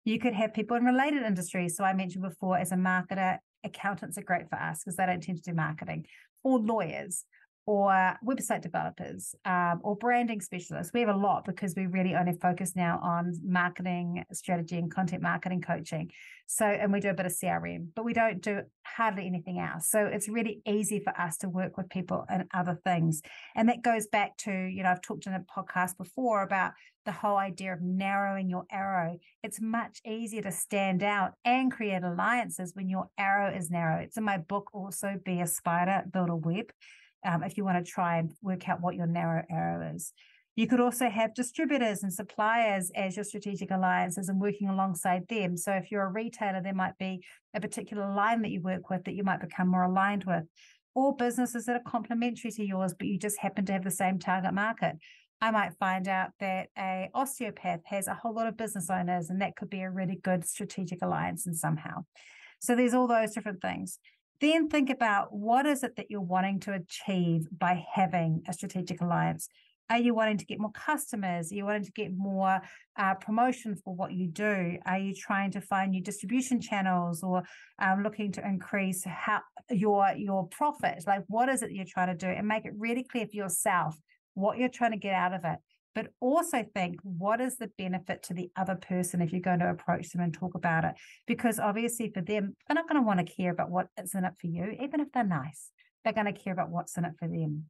You 0.04 0.18
could 0.20 0.34
have 0.34 0.54
people 0.54 0.76
in 0.76 0.84
related 0.84 1.24
industries. 1.24 1.76
So 1.76 1.84
I 1.84 1.92
mentioned 1.94 2.22
before, 2.22 2.56
as 2.56 2.72
a 2.72 2.76
marketer, 2.76 3.38
accountants 3.64 4.16
are 4.18 4.22
great 4.22 4.48
for 4.48 4.56
us 4.56 4.82
because 4.82 4.96
they 4.96 5.06
don't 5.06 5.22
tend 5.22 5.42
to 5.42 5.50
do 5.50 5.54
marketing, 5.54 6.06
or 6.44 6.58
lawyers, 6.58 7.24
or 7.66 8.16
website 8.26 8.62
developers 8.62 9.34
um, 9.44 9.80
or 9.84 9.96
branding 9.96 10.40
specialists. 10.40 10.92
We 10.92 11.00
have 11.00 11.08
a 11.08 11.16
lot 11.16 11.44
because 11.44 11.74
we 11.76 11.86
really 11.86 12.14
only 12.14 12.32
focus 12.40 12.72
now 12.74 12.98
on 13.02 13.34
marketing 13.44 14.24
strategy 14.32 14.76
and 14.76 14.92
content 14.92 15.22
marketing 15.22 15.60
coaching. 15.60 16.10
So, 16.46 16.64
and 16.64 16.92
we 16.92 16.98
do 16.98 17.10
a 17.10 17.14
bit 17.14 17.26
of 17.26 17.32
CRM, 17.32 17.88
but 17.94 18.04
we 18.04 18.12
don't 18.12 18.40
do 18.40 18.62
hardly 18.84 19.26
anything 19.26 19.60
else. 19.60 19.88
So 19.88 20.04
it's 20.04 20.28
really 20.28 20.62
easy 20.66 20.98
for 20.98 21.16
us 21.20 21.36
to 21.38 21.48
work 21.48 21.76
with 21.76 21.88
people 21.90 22.24
and 22.28 22.44
other 22.52 22.80
things. 22.82 23.22
And 23.54 23.68
that 23.68 23.82
goes 23.82 24.08
back 24.08 24.36
to, 24.38 24.50
you 24.52 24.82
know, 24.82 24.90
I've 24.90 25.00
talked 25.00 25.26
in 25.26 25.34
a 25.34 25.40
podcast 25.40 25.96
before 25.96 26.42
about 26.42 26.72
the 27.04 27.12
whole 27.12 27.36
idea 27.36 27.72
of 27.72 27.80
narrowing 27.82 28.50
your 28.50 28.64
arrow. 28.70 29.16
It's 29.42 29.60
much 29.60 30.00
easier 30.04 30.42
to 30.42 30.52
stand 30.52 31.02
out 31.02 31.32
and 31.44 31.70
create 31.70 32.02
alliances 32.02 32.72
when 32.74 32.88
your 32.88 33.06
arrow 33.16 33.54
is 33.54 33.70
narrow. 33.70 34.00
It's 34.02 34.16
in 34.16 34.24
my 34.24 34.38
book 34.38 34.70
also, 34.74 35.20
Be 35.24 35.40
a 35.40 35.46
Spider, 35.46 36.02
Build 36.12 36.30
a 36.30 36.36
Web 36.36 36.66
um, 37.25 37.43
if 37.43 37.56
you 37.56 37.64
want 37.64 37.84
to 37.84 37.90
try 37.90 38.19
and 38.19 38.32
work 38.43 38.69
out 38.69 38.81
what 38.81 38.94
your 38.94 39.06
narrow 39.06 39.44
arrow 39.50 39.94
is. 39.94 40.12
You 40.56 40.67
could 40.67 40.81
also 40.81 41.08
have 41.08 41.34
distributors 41.34 42.02
and 42.02 42.12
suppliers 42.12 42.90
as 42.94 43.17
your 43.17 43.25
strategic 43.25 43.70
alliances 43.70 44.28
and 44.28 44.40
working 44.40 44.69
alongside 44.69 45.26
them. 45.28 45.56
So 45.56 45.72
if 45.72 45.90
you're 45.90 46.05
a 46.05 46.12
retailer, 46.12 46.61
there 46.61 46.75
might 46.75 46.99
be 46.99 47.25
a 47.55 47.61
particular 47.61 48.12
line 48.14 48.43
that 48.43 48.50
you 48.50 48.61
work 48.61 48.90
with 48.90 49.05
that 49.05 49.14
you 49.14 49.22
might 49.22 49.40
become 49.40 49.69
more 49.69 49.84
aligned 49.84 50.25
with, 50.25 50.44
or 50.94 51.17
businesses 51.17 51.67
that 51.67 51.76
are 51.76 51.90
complementary 51.90 52.50
to 52.50 52.67
yours, 52.67 52.94
but 52.99 53.06
you 53.06 53.19
just 53.19 53.38
happen 53.38 53.64
to 53.66 53.73
have 53.73 53.84
the 53.84 53.90
same 53.90 54.19
target 54.19 54.52
market. 54.52 54.96
I 55.40 55.50
might 55.50 55.78
find 55.78 56.06
out 56.08 56.31
that 56.40 56.68
a 56.76 57.09
osteopath 57.14 57.80
has 57.87 58.06
a 58.09 58.14
whole 58.14 58.35
lot 58.35 58.47
of 58.47 58.59
business 58.59 58.90
owners, 58.90 59.30
and 59.30 59.40
that 59.40 59.56
could 59.56 59.71
be 59.71 59.80
a 59.80 59.90
really 59.90 60.18
good 60.23 60.44
strategic 60.47 61.00
alliance 61.00 61.47
and 61.47 61.56
somehow. 61.56 62.04
So 62.61 62.76
there's 62.76 62.92
all 62.92 63.06
those 63.06 63.33
different 63.33 63.62
things. 63.62 63.99
Then 64.40 64.68
think 64.68 64.88
about 64.88 65.32
what 65.32 65.66
is 65.66 65.82
it 65.82 65.97
that 65.97 66.11
you're 66.11 66.20
wanting 66.20 66.61
to 66.61 66.73
achieve 66.73 67.47
by 67.52 67.85
having 67.92 68.42
a 68.49 68.52
strategic 68.52 69.02
alliance. 69.02 69.49
Are 69.90 69.99
you 69.99 70.14
wanting 70.14 70.38
to 70.38 70.47
get 70.47 70.61
more 70.61 70.70
customers? 70.70 71.50
Are 71.50 71.54
you 71.56 71.64
wanting 71.64 71.85
to 71.85 71.92
get 71.92 72.16
more 72.16 72.61
uh, 72.97 73.14
promotion 73.14 73.75
for 73.75 73.94
what 73.94 74.12
you 74.12 74.28
do? 74.28 74.78
Are 74.87 74.99
you 74.99 75.14
trying 75.14 75.50
to 75.50 75.61
find 75.61 75.90
new 75.90 76.00
distribution 76.00 76.61
channels 76.61 77.23
or 77.23 77.42
um, 77.80 78.02
looking 78.02 78.30
to 78.32 78.47
increase 78.47 79.04
how 79.04 79.40
your 79.68 80.12
your 80.16 80.47
profit? 80.47 81.02
Like, 81.06 81.25
what 81.26 81.49
is 81.49 81.62
it 81.62 81.73
you're 81.73 81.85
trying 81.85 82.06
to 82.06 82.14
do? 82.14 82.28
And 82.28 82.47
make 82.47 82.64
it 82.64 82.73
really 82.78 83.02
clear 83.02 83.26
for 83.26 83.37
yourself 83.37 83.97
what 84.35 84.59
you're 84.59 84.68
trying 84.68 84.92
to 84.92 84.97
get 84.97 85.14
out 85.14 85.35
of 85.35 85.44
it 85.44 85.59
but 85.94 86.09
also 86.20 86.64
think 86.75 87.00
what 87.02 87.40
is 87.40 87.56
the 87.56 87.70
benefit 87.78 88.23
to 88.25 88.35
the 88.35 88.50
other 88.56 88.76
person 88.76 89.20
if 89.20 89.32
you're 89.32 89.40
going 89.40 89.59
to 89.59 89.70
approach 89.70 90.11
them 90.11 90.23
and 90.23 90.32
talk 90.32 90.54
about 90.54 90.85
it? 90.85 90.94
Because 91.26 91.59
obviously, 91.59 92.11
for 92.12 92.20
them, 92.20 92.56
they're 92.66 92.75
not 92.75 92.88
going 92.88 93.00
to 93.00 93.06
want 93.06 93.26
to 93.26 93.35
care 93.35 93.50
about 93.50 93.70
what 93.70 93.88
is 94.02 94.14
in 94.14 94.25
it 94.25 94.35
for 94.40 94.47
you, 94.47 94.76
even 94.80 95.00
if 95.00 95.11
they're 95.12 95.25
nice. 95.25 95.70
They're 96.04 96.12
going 96.12 96.32
to 96.32 96.40
care 96.40 96.52
about 96.52 96.70
what's 96.70 96.97
in 96.97 97.04
it 97.04 97.12
for 97.18 97.28
them. 97.28 97.66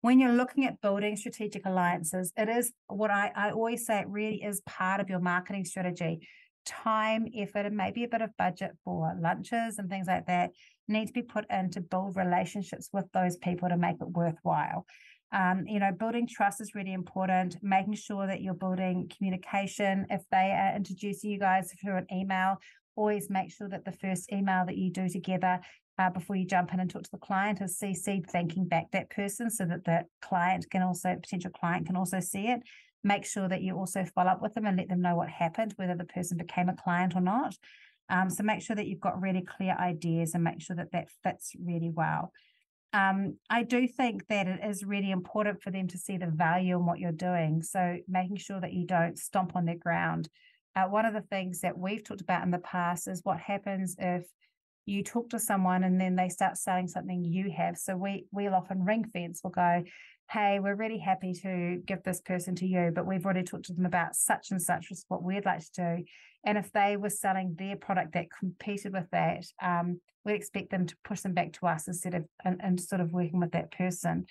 When 0.00 0.18
you're 0.18 0.32
looking 0.32 0.64
at 0.64 0.80
building 0.80 1.16
strategic 1.16 1.66
alliances, 1.66 2.32
it 2.36 2.48
is 2.48 2.72
what 2.86 3.10
I, 3.10 3.32
I 3.36 3.50
always 3.50 3.84
say, 3.84 4.00
it 4.00 4.08
really 4.08 4.42
is 4.42 4.62
part 4.62 5.00
of 5.00 5.10
your 5.10 5.20
marketing 5.20 5.66
strategy. 5.66 6.26
Time, 6.64 7.26
effort, 7.36 7.66
and 7.66 7.76
maybe 7.76 8.04
a 8.04 8.08
bit 8.08 8.22
of 8.22 8.30
budget 8.38 8.72
for 8.84 9.14
lunches 9.20 9.78
and 9.78 9.90
things 9.90 10.06
like 10.06 10.26
that 10.26 10.50
need 10.88 11.06
to 11.06 11.12
be 11.12 11.22
put 11.22 11.44
in 11.50 11.70
to 11.70 11.80
build 11.80 12.16
relationships 12.16 12.88
with 12.92 13.06
those 13.12 13.36
people 13.36 13.68
to 13.68 13.76
make 13.76 13.96
it 14.00 14.08
worthwhile. 14.08 14.86
Um, 15.32 15.64
you 15.66 15.78
know, 15.78 15.92
building 15.92 16.26
trust 16.26 16.60
is 16.60 16.74
really 16.74 16.92
important, 16.92 17.56
making 17.62 17.94
sure 17.94 18.26
that 18.26 18.42
you're 18.42 18.54
building 18.54 19.10
communication. 19.16 20.06
If 20.10 20.22
they 20.30 20.52
are 20.52 20.74
introducing 20.74 21.30
you 21.30 21.38
guys 21.38 21.72
through 21.80 21.98
an 21.98 22.06
email, 22.12 22.56
always 22.96 23.30
make 23.30 23.52
sure 23.52 23.68
that 23.68 23.84
the 23.84 23.92
first 23.92 24.32
email 24.32 24.66
that 24.66 24.76
you 24.76 24.90
do 24.90 25.08
together 25.08 25.60
uh, 25.98 26.10
before 26.10 26.34
you 26.34 26.46
jump 26.46 26.72
in 26.72 26.80
and 26.80 26.90
talk 26.90 27.02
to 27.02 27.10
the 27.10 27.18
client 27.18 27.60
is 27.60 27.78
CC 27.78 28.26
thanking 28.26 28.66
back 28.66 28.90
that 28.90 29.10
person 29.10 29.50
so 29.50 29.64
that 29.66 29.84
the 29.84 30.04
client 30.20 30.66
can 30.70 30.82
also, 30.82 31.14
potential 31.14 31.50
client 31.50 31.86
can 31.86 31.96
also 31.96 32.20
see 32.20 32.48
it. 32.48 32.60
Make 33.04 33.24
sure 33.24 33.48
that 33.48 33.62
you 33.62 33.76
also 33.76 34.04
follow 34.04 34.30
up 34.30 34.42
with 34.42 34.54
them 34.54 34.66
and 34.66 34.76
let 34.76 34.88
them 34.88 35.00
know 35.02 35.14
what 35.14 35.28
happened, 35.28 35.74
whether 35.76 35.94
the 35.94 36.04
person 36.04 36.38
became 36.38 36.68
a 36.68 36.76
client 36.76 37.14
or 37.14 37.20
not. 37.20 37.56
Um, 38.08 38.28
so 38.28 38.42
make 38.42 38.62
sure 38.62 38.76
that 38.76 38.88
you've 38.88 39.00
got 39.00 39.20
really 39.20 39.42
clear 39.42 39.76
ideas 39.78 40.34
and 40.34 40.42
make 40.42 40.60
sure 40.60 40.76
that 40.76 40.92
that 40.92 41.08
fits 41.22 41.52
really 41.64 41.90
well. 41.90 42.32
Um, 42.92 43.36
I 43.48 43.62
do 43.62 43.86
think 43.86 44.26
that 44.28 44.48
it 44.48 44.60
is 44.64 44.84
really 44.84 45.10
important 45.10 45.62
for 45.62 45.70
them 45.70 45.86
to 45.88 45.98
see 45.98 46.16
the 46.16 46.26
value 46.26 46.76
in 46.76 46.86
what 46.86 46.98
you're 46.98 47.12
doing. 47.12 47.62
So 47.62 47.98
making 48.08 48.36
sure 48.36 48.60
that 48.60 48.72
you 48.72 48.86
don't 48.86 49.18
stomp 49.18 49.54
on 49.54 49.64
their 49.64 49.76
ground. 49.76 50.28
Uh, 50.74 50.84
one 50.84 51.06
of 51.06 51.14
the 51.14 51.20
things 51.20 51.60
that 51.60 51.78
we've 51.78 52.02
talked 52.02 52.20
about 52.20 52.44
in 52.44 52.50
the 52.50 52.58
past 52.58 53.08
is 53.08 53.20
what 53.22 53.38
happens 53.38 53.96
if 53.98 54.26
you 54.86 55.04
talk 55.04 55.30
to 55.30 55.38
someone 55.38 55.84
and 55.84 56.00
then 56.00 56.16
they 56.16 56.28
start 56.28 56.56
selling 56.56 56.88
something 56.88 57.24
you 57.24 57.50
have. 57.56 57.76
So 57.76 57.96
we 57.96 58.26
we'll 58.32 58.54
often 58.54 58.84
ring 58.84 59.04
fence. 59.12 59.40
We'll 59.42 59.52
go, 59.52 59.84
hey, 60.30 60.60
we're 60.60 60.76
really 60.76 60.98
happy 60.98 61.32
to 61.32 61.82
give 61.84 62.04
this 62.04 62.20
person 62.20 62.54
to 62.54 62.66
you, 62.66 62.92
but 62.94 63.04
we've 63.04 63.24
already 63.24 63.42
talked 63.42 63.64
to 63.64 63.72
them 63.72 63.86
about 63.86 64.14
such 64.14 64.52
and 64.52 64.62
such 64.62 64.90
is 64.92 65.04
what 65.08 65.24
we'd 65.24 65.44
like 65.44 65.58
to 65.58 65.72
do. 65.72 66.04
And 66.44 66.56
if 66.56 66.72
they 66.72 66.96
were 66.96 67.10
selling 67.10 67.56
their 67.58 67.76
product 67.76 68.12
that 68.14 68.28
competed 68.30 68.92
with 68.92 69.10
that, 69.10 69.44
um, 69.60 70.00
we'd 70.24 70.34
expect 70.34 70.70
them 70.70 70.86
to 70.86 70.96
push 71.04 71.20
them 71.20 71.34
back 71.34 71.52
to 71.54 71.66
us 71.66 71.88
instead 71.88 72.14
of 72.14 72.24
and, 72.44 72.60
and 72.62 72.80
sort 72.80 73.00
of 73.00 73.12
working 73.12 73.40
with 73.40 73.50
that 73.52 73.72
person 73.72 74.26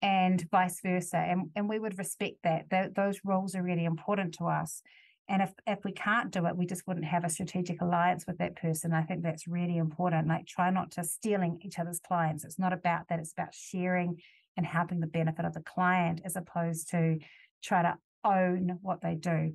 and 0.00 0.48
vice 0.50 0.80
versa. 0.82 1.16
And, 1.16 1.50
and 1.56 1.68
we 1.68 1.80
would 1.80 1.98
respect 1.98 2.36
that. 2.44 2.70
Th- 2.70 2.94
those 2.94 3.20
rules 3.24 3.56
are 3.56 3.62
really 3.62 3.84
important 3.84 4.34
to 4.34 4.44
us. 4.44 4.82
And 5.28 5.42
if, 5.42 5.52
if 5.66 5.84
we 5.84 5.92
can't 5.92 6.30
do 6.30 6.46
it, 6.46 6.56
we 6.56 6.66
just 6.66 6.86
wouldn't 6.86 7.06
have 7.06 7.24
a 7.24 7.28
strategic 7.28 7.80
alliance 7.82 8.24
with 8.26 8.38
that 8.38 8.56
person. 8.56 8.92
I 8.92 9.02
think 9.02 9.22
that's 9.22 9.46
really 9.46 9.78
important. 9.78 10.28
Like 10.28 10.46
try 10.46 10.70
not 10.70 10.92
to 10.92 11.04
stealing 11.04 11.58
each 11.62 11.78
other's 11.78 12.00
clients. 12.00 12.44
It's 12.44 12.58
not 12.58 12.72
about 12.72 13.08
that. 13.08 13.18
It's 13.18 13.32
about 13.32 13.54
sharing 13.54 14.20
and 14.56 14.66
helping 14.66 15.00
the 15.00 15.06
benefit 15.06 15.44
of 15.44 15.54
the 15.54 15.62
client 15.62 16.20
as 16.24 16.36
opposed 16.36 16.90
to 16.90 17.18
try 17.62 17.82
to 17.82 17.96
own 18.24 18.78
what 18.82 19.00
they 19.00 19.14
do, 19.14 19.54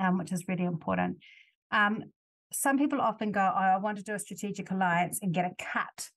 um, 0.00 0.18
which 0.18 0.32
is 0.32 0.44
really 0.48 0.64
important. 0.64 1.18
Um, 1.70 2.04
some 2.52 2.78
people 2.78 3.00
often 3.00 3.32
go, 3.32 3.40
oh, 3.40 3.58
I 3.58 3.78
want 3.78 3.98
to 3.98 4.04
do 4.04 4.14
a 4.14 4.18
strategic 4.18 4.70
alliance 4.70 5.18
and 5.22 5.34
get 5.34 5.44
a 5.44 5.54
cut. 5.58 6.08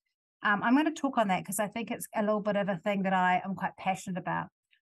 Um, 0.43 0.61
I'm 0.63 0.75
going 0.75 0.85
to 0.85 0.91
talk 0.91 1.17
on 1.17 1.29
that 1.29 1.41
because 1.41 1.59
I 1.59 1.67
think 1.67 1.89
it's 1.89 2.07
a 2.15 2.21
little 2.21 2.41
bit 2.41 2.55
of 2.55 2.69
a 2.69 2.79
thing 2.83 3.03
that 3.03 3.13
I 3.13 3.41
am 3.43 3.55
quite 3.55 3.75
passionate 3.77 4.19
about. 4.19 4.47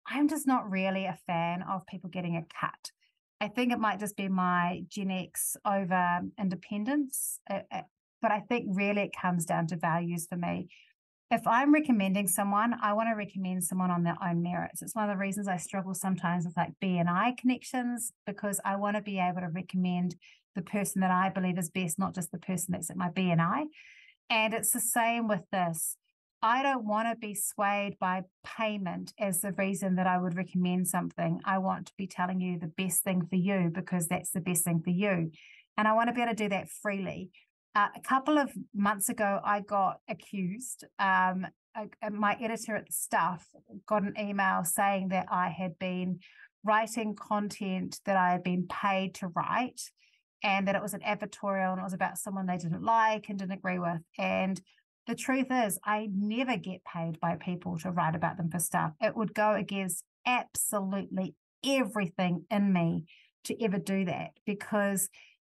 I'm 0.07 0.29
just 0.29 0.47
not 0.47 0.71
really 0.71 1.05
a 1.05 1.19
fan 1.27 1.63
of 1.63 1.87
people 1.87 2.11
getting 2.11 2.37
a 2.37 2.45
cut. 2.61 2.91
I 3.41 3.49
think 3.49 3.73
it 3.73 3.79
might 3.79 4.01
just 4.01 4.17
be 4.17 4.29
my 4.29 4.83
Gen 4.89 5.11
X 5.11 5.57
over 5.67 6.21
independence. 6.39 7.41
Uh, 7.51 7.61
uh, 7.71 7.83
but 8.23 8.31
I 8.31 8.41
think 8.41 8.67
really 8.71 9.03
it 9.03 9.15
comes 9.21 9.45
down 9.45 9.67
to 9.67 9.77
values 9.77 10.27
for 10.27 10.37
me. 10.37 10.69
If 11.31 11.47
I'm 11.47 11.73
recommending 11.73 12.29
someone, 12.29 12.75
I 12.83 12.93
want 12.93 13.09
to 13.09 13.17
recommend 13.17 13.65
someone 13.65 13.91
on 13.91 14.03
their 14.03 14.17
own 14.23 14.43
merits. 14.43 14.83
It's 14.83 14.95
one 14.95 15.09
of 15.09 15.17
the 15.17 15.21
reasons 15.21 15.49
I 15.49 15.57
struggle 15.57 15.95
sometimes 15.95 16.45
with 16.45 16.57
like 16.57 16.73
BNI 16.83 17.37
connections 17.39 18.13
because 18.27 18.61
I 18.65 18.77
want 18.77 18.97
to 18.97 19.03
be 19.03 19.19
able 19.19 19.41
to 19.41 19.49
recommend 19.49 20.17
the 20.55 20.63
person 20.63 21.01
that 21.01 21.11
I 21.11 21.31
believe 21.31 21.59
is 21.59 21.71
best, 21.71 21.99
not 21.99 22.15
just 22.15 22.31
the 22.31 22.39
person 22.39 22.73
that's 22.73 22.91
at 22.91 22.97
my 22.97 23.09
BNI. 23.09 23.65
And 24.31 24.55
it's 24.55 24.71
the 24.71 24.81
same 24.81 25.27
with 25.27 25.43
this. 25.51 25.97
I 26.43 26.63
don't 26.63 26.85
want 26.85 27.09
to 27.09 27.17
be 27.17 27.35
swayed 27.35 27.99
by 27.99 28.25
payment 28.45 29.15
as 29.19 29.41
the 29.41 29.53
reason 29.53 29.97
that 29.97 30.07
I 30.07 30.19
would 30.19 30.37
recommend 30.37 30.87
something. 30.89 31.41
I 31.45 31.57
want 31.57 31.87
to 31.87 31.95
be 31.97 32.07
telling 32.07 32.41
you 32.41 32.59
the 32.59 32.67
best 32.67 33.03
thing 33.03 33.27
for 33.27 33.37
you 33.37 33.71
because 33.75 34.09
that's 34.09 34.31
the 34.31 34.41
best 34.41 34.65
thing 34.65 34.83
for 34.85 34.91
you. 34.91 35.31
And 35.79 35.89
I 35.89 35.95
want 35.95 36.09
to 36.09 36.13
be 36.13 36.21
able 36.21 36.33
to 36.33 36.37
do 36.37 36.51
that 36.51 36.69
freely. 36.69 37.31
Uh, 37.75 37.89
a 37.97 38.01
couple 38.01 38.39
of 38.39 38.53
months 38.73 39.09
ago, 39.09 39.41
I 39.45 39.61
got 39.61 39.99
accused. 40.09 40.85
Um, 40.99 41.47
my 42.13 42.37
editor 42.41 42.77
at 42.77 42.87
the 42.87 42.93
Stuff 42.93 43.49
got 43.87 44.05
an 44.05 44.15
email 44.19 44.65
saying 44.65 45.09
that 45.09 45.27
I 45.31 45.49
had 45.49 45.79
been 45.79 46.21
writing 46.63 47.17
content 47.17 48.01
that 48.07 48.17
I 48.17 48.31
had 48.31 48.45
been 48.45 48.67
paid 48.69 49.15
to 49.17 49.29
write 49.29 49.81
and 50.43 50.69
that 50.69 50.77
it 50.77 50.83
was 50.83 50.95
an 50.95 51.01
advertorial 51.01 51.73
and 51.73 51.81
it 51.81 51.85
was 51.85 51.93
about 51.93 52.19
someone 52.19 52.47
they 52.47 52.59
didn't 52.59 52.83
like 52.83 53.29
and 53.29 53.39
didn't 53.39 53.59
agree 53.59 53.79
with. 53.79 54.01
And 54.19 54.61
the 55.07 55.15
truth 55.15 55.47
is, 55.51 55.79
I 55.85 56.09
never 56.15 56.57
get 56.57 56.83
paid 56.85 57.19
by 57.19 57.37
people 57.37 57.79
to 57.81 57.91
write 57.91 58.15
about 58.15 58.37
them 58.37 58.51
for 58.51 58.59
stuff. 58.59 58.93
It 59.01 59.17
would 59.17 59.35
go 59.35 59.55
against 59.55 60.05
absolutely 60.27 61.35
everything 61.67 62.45
in 62.51 62.73
me 62.73 63.05
to 63.45 63.63
ever 63.63 63.79
do 63.79 64.05
that 64.05 64.31
because 64.47 65.09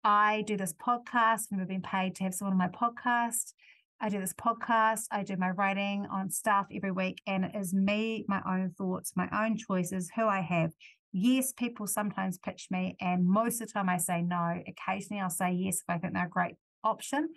I 0.03 0.43
do 0.47 0.55
this 0.55 0.73
podcast. 0.73 1.47
I've 1.51 1.51
never 1.51 1.65
been 1.65 1.81
paid 1.81 2.15
to 2.15 2.23
have 2.23 2.33
someone 2.33 2.53
on 2.53 2.57
my 2.57 2.67
podcast. 2.67 3.53
I 4.01 4.07
do 4.09 4.19
this 4.19 4.33
podcast. 4.33 5.07
I 5.11 5.23
do 5.23 5.35
my 5.35 5.49
writing 5.49 6.07
on 6.09 6.29
stuff 6.29 6.67
every 6.73 6.91
week, 6.91 7.21
and 7.27 7.45
it 7.45 7.51
is 7.53 7.73
me, 7.73 8.23
my 8.27 8.41
own 8.47 8.73
thoughts, 8.77 9.11
my 9.15 9.27
own 9.33 9.57
choices, 9.57 10.09
who 10.15 10.25
I 10.25 10.39
have. 10.39 10.71
Yes, 11.11 11.51
people 11.51 11.85
sometimes 11.85 12.37
pitch 12.37 12.67
me, 12.71 12.95
and 13.01 13.27
most 13.27 13.61
of 13.61 13.67
the 13.67 13.73
time 13.73 13.89
I 13.89 13.97
say 13.97 14.21
no. 14.21 14.61
Occasionally 14.67 15.21
I'll 15.21 15.29
say 15.29 15.51
yes 15.51 15.77
if 15.77 15.89
I 15.89 15.97
think 15.97 16.13
they're 16.13 16.27
a 16.27 16.29
great 16.29 16.55
option. 16.83 17.29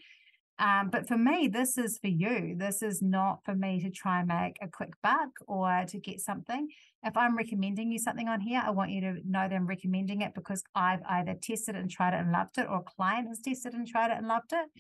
Um, 0.63 0.91
but 0.91 1.09
for 1.09 1.19
me, 1.19 1.49
this 1.49 1.77
is 1.77 1.99
for 1.99 2.07
you. 2.07 2.55
This 2.57 2.83
is 2.83 3.03
not 3.03 3.41
for 3.45 3.53
me 3.53 3.81
to 3.81 3.91
try 3.91 4.21
and 4.21 4.29
make 4.29 4.59
a 4.63 4.69
quick 4.69 4.93
buck 5.03 5.31
or 5.49 5.85
to 5.89 5.99
get 5.99 6.21
something. 6.21 6.69
If 7.03 7.17
I'm 7.17 7.37
recommending 7.37 7.91
you 7.91 7.99
something 7.99 8.29
on 8.29 8.41
here, 8.41 8.63
I 8.65 8.71
want 8.71 8.93
you 8.93 9.01
to 9.01 9.15
know 9.29 9.49
that 9.49 9.53
I'm 9.53 9.67
recommending 9.67 10.23
it 10.23 10.35
because 10.37 10.63
I've 10.73 11.03
either 11.09 11.35
tested 11.35 11.75
it 11.75 11.81
and 11.81 11.91
tried 11.91 12.15
it 12.15 12.21
and 12.21 12.31
loved 12.31 12.59
it, 12.59 12.69
or 12.71 12.77
a 12.77 12.83
client 12.83 13.27
has 13.27 13.41
tested 13.41 13.73
and 13.75 13.89
tried 13.89 14.13
it 14.13 14.19
and 14.19 14.29
loved 14.29 14.53
it. 14.53 14.71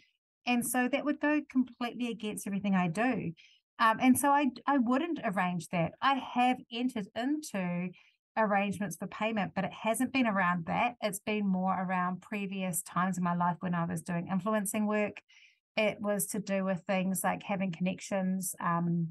And 0.47 0.65
so 0.65 0.87
that 0.87 1.05
would 1.05 1.21
go 1.21 1.41
completely 1.51 2.11
against 2.12 2.47
everything 2.47 2.77
I 2.77 2.87
do. 2.87 3.33
Um, 3.81 3.99
and 4.01 4.17
so 4.17 4.29
I 4.29 4.51
I 4.69 4.79
wouldn't 4.79 5.19
arrange 5.25 5.67
that. 5.71 5.95
I 6.01 6.15
have 6.35 6.59
entered 6.73 7.09
into 7.17 7.89
arrangements 8.37 8.99
for 8.99 9.09
payment, 9.09 9.53
but 9.57 9.65
it 9.65 9.73
hasn't 9.73 10.12
been 10.12 10.29
around 10.29 10.67
that. 10.67 10.95
It's 11.03 11.19
been 11.19 11.49
more 11.49 11.75
around 11.77 12.23
previous 12.23 12.83
times 12.83 13.19
in 13.19 13.25
my 13.25 13.35
life 13.35 13.57
when 13.59 13.75
I 13.75 13.85
was 13.85 14.01
doing 14.01 14.29
influencing 14.31 14.87
work 14.87 15.21
it 15.76 15.99
was 16.00 16.26
to 16.29 16.38
do 16.38 16.64
with 16.64 16.83
things 16.87 17.23
like 17.25 17.43
having 17.43 17.73
connections. 17.73 18.55
Um, 18.61 19.09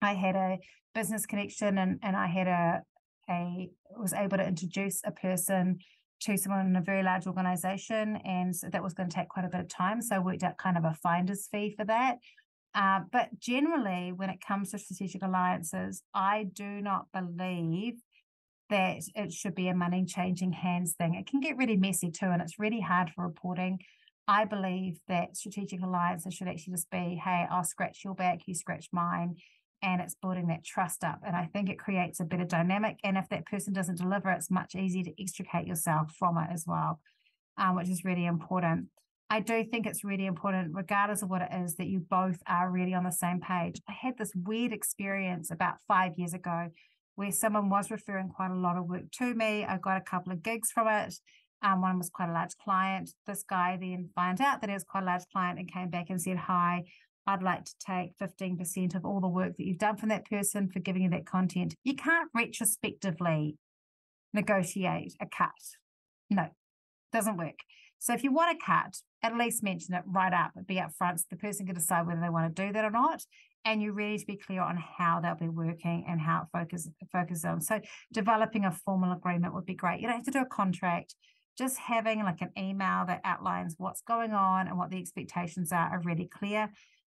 I 0.00 0.14
had 0.14 0.36
a 0.36 0.58
business 0.94 1.26
connection 1.26 1.78
and, 1.78 1.98
and 2.02 2.16
I 2.16 2.26
had 2.26 2.46
a, 2.46 2.82
a 3.28 3.70
was 3.96 4.12
able 4.12 4.36
to 4.36 4.46
introduce 4.46 5.00
a 5.04 5.10
person 5.10 5.78
to 6.20 6.36
someone 6.36 6.66
in 6.66 6.76
a 6.76 6.80
very 6.80 7.02
large 7.02 7.26
organization. 7.26 8.16
And 8.24 8.54
so 8.54 8.68
that 8.70 8.82
was 8.82 8.94
going 8.94 9.08
to 9.08 9.14
take 9.14 9.28
quite 9.28 9.44
a 9.44 9.48
bit 9.48 9.60
of 9.60 9.68
time. 9.68 10.00
So 10.00 10.16
I 10.16 10.18
worked 10.18 10.42
out 10.42 10.56
kind 10.56 10.78
of 10.78 10.84
a 10.84 10.94
finder's 11.02 11.48
fee 11.50 11.74
for 11.76 11.84
that. 11.84 12.18
Uh, 12.74 13.00
but 13.10 13.28
generally, 13.38 14.12
when 14.14 14.30
it 14.30 14.44
comes 14.46 14.70
to 14.70 14.78
strategic 14.78 15.22
alliances, 15.22 16.02
I 16.14 16.46
do 16.52 16.82
not 16.82 17.06
believe 17.12 17.94
that 18.68 18.98
it 19.14 19.32
should 19.32 19.54
be 19.54 19.68
a 19.68 19.74
money 19.74 20.04
changing 20.04 20.52
hands 20.52 20.94
thing. 20.94 21.14
It 21.14 21.26
can 21.26 21.40
get 21.40 21.56
really 21.56 21.76
messy 21.76 22.10
too, 22.10 22.26
and 22.26 22.42
it's 22.42 22.58
really 22.58 22.80
hard 22.80 23.10
for 23.10 23.24
reporting. 23.24 23.78
I 24.28 24.44
believe 24.44 24.98
that 25.08 25.36
strategic 25.36 25.82
alliances 25.82 26.34
should 26.34 26.48
actually 26.48 26.74
just 26.74 26.90
be, 26.90 27.20
hey, 27.22 27.46
I'll 27.50 27.64
scratch 27.64 28.04
your 28.04 28.14
back, 28.14 28.40
you 28.46 28.54
scratch 28.54 28.88
mine. 28.92 29.36
And 29.82 30.00
it's 30.00 30.16
building 30.20 30.48
that 30.48 30.64
trust 30.64 31.04
up. 31.04 31.20
And 31.24 31.36
I 31.36 31.48
think 31.52 31.68
it 31.68 31.78
creates 31.78 32.18
a 32.18 32.24
better 32.24 32.46
dynamic. 32.46 32.98
And 33.04 33.16
if 33.16 33.28
that 33.28 33.46
person 33.46 33.72
doesn't 33.72 33.98
deliver, 33.98 34.30
it's 34.30 34.50
much 34.50 34.74
easier 34.74 35.04
to 35.04 35.22
extricate 35.22 35.66
yourself 35.66 36.12
from 36.18 36.38
it 36.38 36.48
as 36.50 36.64
well, 36.66 37.00
um, 37.58 37.76
which 37.76 37.90
is 37.90 38.04
really 38.04 38.24
important. 38.24 38.86
I 39.28 39.40
do 39.40 39.64
think 39.64 39.86
it's 39.86 40.04
really 40.04 40.26
important, 40.26 40.74
regardless 40.74 41.22
of 41.22 41.30
what 41.30 41.42
it 41.42 41.50
is, 41.52 41.76
that 41.76 41.88
you 41.88 41.98
both 41.98 42.38
are 42.46 42.70
really 42.70 42.94
on 42.94 43.04
the 43.04 43.10
same 43.10 43.40
page. 43.40 43.80
I 43.88 43.92
had 43.92 44.16
this 44.18 44.32
weird 44.34 44.72
experience 44.72 45.50
about 45.50 45.76
five 45.86 46.12
years 46.16 46.32
ago 46.32 46.68
where 47.16 47.32
someone 47.32 47.68
was 47.68 47.90
referring 47.90 48.28
quite 48.28 48.50
a 48.50 48.56
lot 48.56 48.76
of 48.76 48.86
work 48.86 49.10
to 49.18 49.34
me. 49.34 49.64
I 49.64 49.78
got 49.78 49.96
a 49.96 50.02
couple 50.02 50.32
of 50.32 50.42
gigs 50.42 50.70
from 50.70 50.86
it. 50.88 51.14
Um, 51.62 51.80
one 51.80 51.98
was 51.98 52.10
quite 52.10 52.28
a 52.28 52.32
large 52.32 52.56
client. 52.62 53.10
This 53.26 53.44
guy 53.48 53.78
then 53.80 54.10
found 54.14 54.40
out 54.40 54.60
that 54.60 54.70
he 54.70 54.74
was 54.74 54.84
quite 54.84 55.02
a 55.02 55.06
large 55.06 55.24
client 55.32 55.58
and 55.58 55.72
came 55.72 55.88
back 55.88 56.10
and 56.10 56.20
said, 56.20 56.36
Hi, 56.36 56.84
I'd 57.26 57.42
like 57.42 57.64
to 57.64 57.74
take 57.84 58.16
15% 58.18 58.94
of 58.94 59.04
all 59.04 59.20
the 59.20 59.28
work 59.28 59.56
that 59.56 59.66
you've 59.66 59.78
done 59.78 59.96
from 59.96 60.10
that 60.10 60.28
person 60.28 60.68
for 60.70 60.78
giving 60.78 61.02
you 61.02 61.10
that 61.10 61.26
content. 61.26 61.74
You 61.82 61.94
can't 61.94 62.30
retrospectively 62.34 63.56
negotiate 64.32 65.14
a 65.20 65.26
cut. 65.26 65.50
No, 66.30 66.46
doesn't 67.12 67.36
work. 67.36 67.58
So 67.98 68.12
if 68.12 68.22
you 68.22 68.32
want 68.32 68.56
a 68.56 68.64
cut, 68.64 68.96
at 69.22 69.36
least 69.36 69.64
mention 69.64 69.94
it 69.94 70.04
right 70.06 70.32
up, 70.32 70.52
be 70.66 70.76
upfront 70.76 71.18
so 71.18 71.24
the 71.30 71.36
person 71.36 71.66
can 71.66 71.74
decide 71.74 72.06
whether 72.06 72.20
they 72.20 72.28
want 72.28 72.54
to 72.54 72.66
do 72.66 72.72
that 72.72 72.84
or 72.84 72.90
not. 72.90 73.22
And 73.64 73.82
you 73.82 73.92
really 73.92 74.18
to 74.18 74.26
be 74.26 74.36
clear 74.36 74.60
on 74.60 74.76
how 74.76 75.20
they'll 75.20 75.34
be 75.34 75.48
working 75.48 76.04
and 76.08 76.20
how 76.20 76.42
it 76.42 76.56
focus 76.56 76.88
focus 77.10 77.44
on. 77.44 77.60
So 77.60 77.80
developing 78.12 78.64
a 78.64 78.70
formal 78.70 79.12
agreement 79.12 79.54
would 79.54 79.66
be 79.66 79.74
great. 79.74 80.00
You 80.00 80.06
don't 80.06 80.16
have 80.16 80.26
to 80.26 80.30
do 80.30 80.42
a 80.42 80.46
contract 80.46 81.16
just 81.56 81.78
having 81.78 82.22
like 82.22 82.40
an 82.42 82.50
email 82.58 83.04
that 83.06 83.20
outlines 83.24 83.74
what's 83.78 84.02
going 84.02 84.32
on 84.32 84.68
and 84.68 84.78
what 84.78 84.90
the 84.90 84.98
expectations 84.98 85.72
are 85.72 85.94
are 85.94 86.02
really 86.04 86.26
clear. 86.26 86.70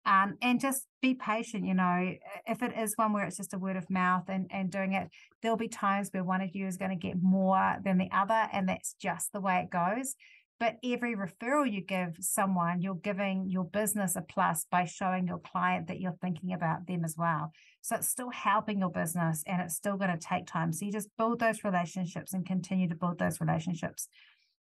Um, 0.06 0.37
and 0.40 0.59
just 0.59 0.87
be 1.02 1.14
patient, 1.14 1.66
you 1.66 1.75
know, 1.75 2.14
if 2.47 2.62
it 2.62 2.73
is 2.76 2.94
one 2.97 3.12
where 3.12 3.26
it's 3.26 3.37
just 3.37 3.52
a 3.52 3.59
word 3.59 3.76
of 3.76 3.90
mouth 3.90 4.25
and, 4.28 4.47
and 4.50 4.70
doing 4.70 4.94
it, 4.94 5.11
there'll 5.42 5.59
be 5.59 5.68
times 5.68 6.09
where 6.11 6.25
one 6.25 6.40
of 6.40 6.54
you 6.54 6.66
is 6.66 6.78
going 6.78 6.90
to 6.90 6.97
get 6.97 7.23
more 7.23 7.76
than 7.85 7.99
the 7.99 8.09
other, 8.11 8.49
and 8.50 8.66
that's 8.66 8.94
just 8.94 9.30
the 9.32 9.42
way 9.42 9.61
it 9.62 9.70
goes. 9.70 10.14
But 10.60 10.76
every 10.84 11.16
referral 11.16 11.70
you 11.72 11.80
give 11.80 12.18
someone, 12.20 12.82
you're 12.82 12.94
giving 12.94 13.48
your 13.48 13.64
business 13.64 14.14
a 14.14 14.20
plus 14.20 14.66
by 14.70 14.84
showing 14.84 15.26
your 15.26 15.38
client 15.38 15.88
that 15.88 16.00
you're 16.00 16.18
thinking 16.20 16.52
about 16.52 16.86
them 16.86 17.02
as 17.02 17.16
well. 17.16 17.52
So 17.80 17.96
it's 17.96 18.10
still 18.10 18.28
helping 18.30 18.78
your 18.78 18.90
business 18.90 19.42
and 19.46 19.62
it's 19.62 19.74
still 19.74 19.96
going 19.96 20.10
to 20.10 20.18
take 20.18 20.46
time. 20.46 20.74
So 20.74 20.84
you 20.84 20.92
just 20.92 21.08
build 21.16 21.40
those 21.40 21.64
relationships 21.64 22.34
and 22.34 22.44
continue 22.46 22.88
to 22.90 22.94
build 22.94 23.18
those 23.18 23.40
relationships. 23.40 24.08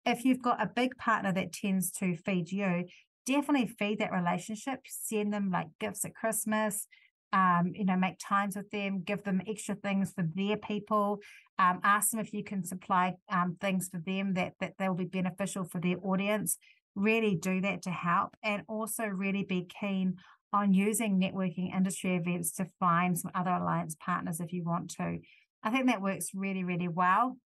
If 0.03 0.25
you've 0.25 0.41
got 0.41 0.62
a 0.62 0.71
big 0.75 0.97
partner 0.97 1.31
that 1.31 1.53
tends 1.53 1.91
to 2.00 2.17
feed 2.17 2.51
you, 2.51 2.85
definitely 3.27 3.67
feed 3.67 4.00
that 4.00 4.12
relationship. 4.12 4.79
Send 4.88 5.31
them 5.31 5.51
like 5.51 5.67
gifts 5.79 6.05
at 6.05 6.15
Christmas. 6.15 6.88
Um, 7.34 7.72
you 7.74 7.84
know, 7.84 7.98
make 7.98 8.20
times 8.20 8.56
with 8.56 8.70
them, 8.70 9.02
give 9.04 9.24
them 9.24 9.42
extra 9.48 9.74
things 9.74 10.13
for 10.13 10.24
their 10.36 10.56
people. 10.56 11.20
Um, 11.58 11.80
ask 11.84 12.12
them 12.12 12.20
if 12.20 12.32
you 12.32 12.44
can 12.44 12.63
supply 12.63 13.16
um, 13.28 13.58
things 13.60 13.90
for 13.90 14.00
them 14.00 14.36
that 14.36 14.54
that 14.60 14.74
they'll 14.78 14.94
be 14.94 15.06
beneficial 15.06 15.63
for 15.63 15.82
their 15.82 15.98
audience. 16.04 16.58
Really 16.96 17.36
do 17.36 17.60
that 17.62 17.82
to 17.84 17.90
help, 17.90 18.38
and 18.44 18.62
also 18.68 19.06
really 19.06 19.44
be 19.44 19.68
keen 19.82 20.18
on 20.54 20.74
using 20.75 21.20
networking 21.20 21.75
industry 21.75 22.16
events 22.16 22.52
to 22.52 22.68
find 22.80 23.18
some 23.18 23.32
other 23.34 23.50
alliance 23.50 23.96
partners 24.00 24.40
if 24.40 24.54
you 24.54 24.63
want 24.63 24.92
to. 24.92 25.18
I 25.63 25.72
think 25.72 25.88
that 25.88 26.02
works 26.02 26.28
really, 26.36 26.63
really 26.63 26.88
well. 26.88 27.38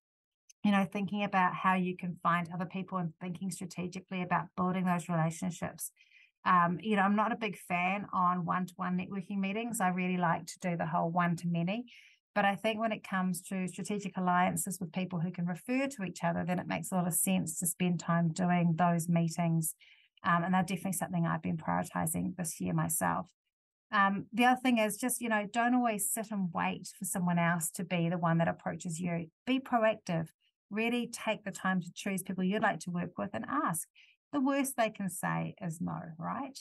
You 0.63 0.71
know, 0.71 0.85
thinking 0.91 1.23
about 1.23 1.53
how 1.55 1.75
you 1.75 1.95
can 1.95 2.17
find 2.21 2.49
other 2.53 2.65
people 2.65 2.97
and 2.97 3.13
thinking 3.21 3.51
strategically 3.51 4.21
about 4.21 4.47
building 4.57 4.83
those 4.83 5.07
relationships. 5.07 5.91
Um, 6.45 6.79
you 6.81 6.95
know, 6.95 7.01
I'm 7.01 7.15
not 7.15 7.31
a 7.31 7.37
big 7.37 7.57
fan 7.57 8.05
on 8.13 8.45
one 8.45 8.65
to 8.67 8.73
one 8.77 8.97
networking 8.97 9.39
meetings. 9.39 9.81
I 9.81 9.89
really 9.89 10.17
like 10.17 10.45
to 10.47 10.59
do 10.59 10.77
the 10.77 10.85
whole 10.85 11.09
one 11.09 11.35
to 11.37 11.47
many. 11.47 11.85
But 12.33 12.45
I 12.45 12.55
think 12.55 12.79
when 12.79 12.91
it 12.91 13.07
comes 13.07 13.41
to 13.43 13.67
strategic 13.67 14.15
alliances 14.15 14.79
with 14.79 14.93
people 14.93 15.19
who 15.19 15.31
can 15.31 15.45
refer 15.45 15.87
to 15.87 16.03
each 16.03 16.23
other, 16.23 16.45
then 16.45 16.59
it 16.59 16.67
makes 16.67 16.91
a 16.91 16.95
lot 16.95 17.07
of 17.07 17.13
sense 17.13 17.57
to 17.59 17.65
spend 17.65 17.99
time 17.99 18.31
doing 18.31 18.75
those 18.77 19.09
meetings 19.09 19.73
um, 20.23 20.43
and 20.43 20.53
they're 20.53 20.63
definitely 20.63 20.93
something 20.93 21.25
I've 21.25 21.41
been 21.41 21.57
prioritizing 21.57 22.35
this 22.35 22.59
year 22.59 22.73
myself. 22.73 23.27
Um, 23.91 24.25
the 24.33 24.45
other 24.45 24.59
thing 24.61 24.79
is 24.79 24.97
just, 24.97 25.21
you 25.21 25.29
know, 25.29 25.45
don't 25.51 25.75
always 25.75 26.11
sit 26.11 26.31
and 26.31 26.49
wait 26.53 26.89
for 26.97 27.05
someone 27.05 27.39
else 27.39 27.69
to 27.71 27.85
be 27.85 28.09
the 28.09 28.17
one 28.17 28.39
that 28.39 28.49
approaches 28.49 28.99
you. 28.99 29.27
Be 29.45 29.59
proactive. 29.59 30.27
Really 30.69 31.07
take 31.07 31.45
the 31.45 31.51
time 31.51 31.81
to 31.81 31.91
choose 31.93 32.23
people 32.23 32.43
you'd 32.43 32.61
like 32.61 32.79
to 32.81 32.91
work 32.91 33.17
with 33.17 33.29
and 33.33 33.45
ask. 33.47 33.87
The 34.33 34.41
worst 34.41 34.73
they 34.77 34.89
can 34.89 35.09
say 35.09 35.55
is 35.61 35.79
no, 35.79 35.99
right? 36.17 36.57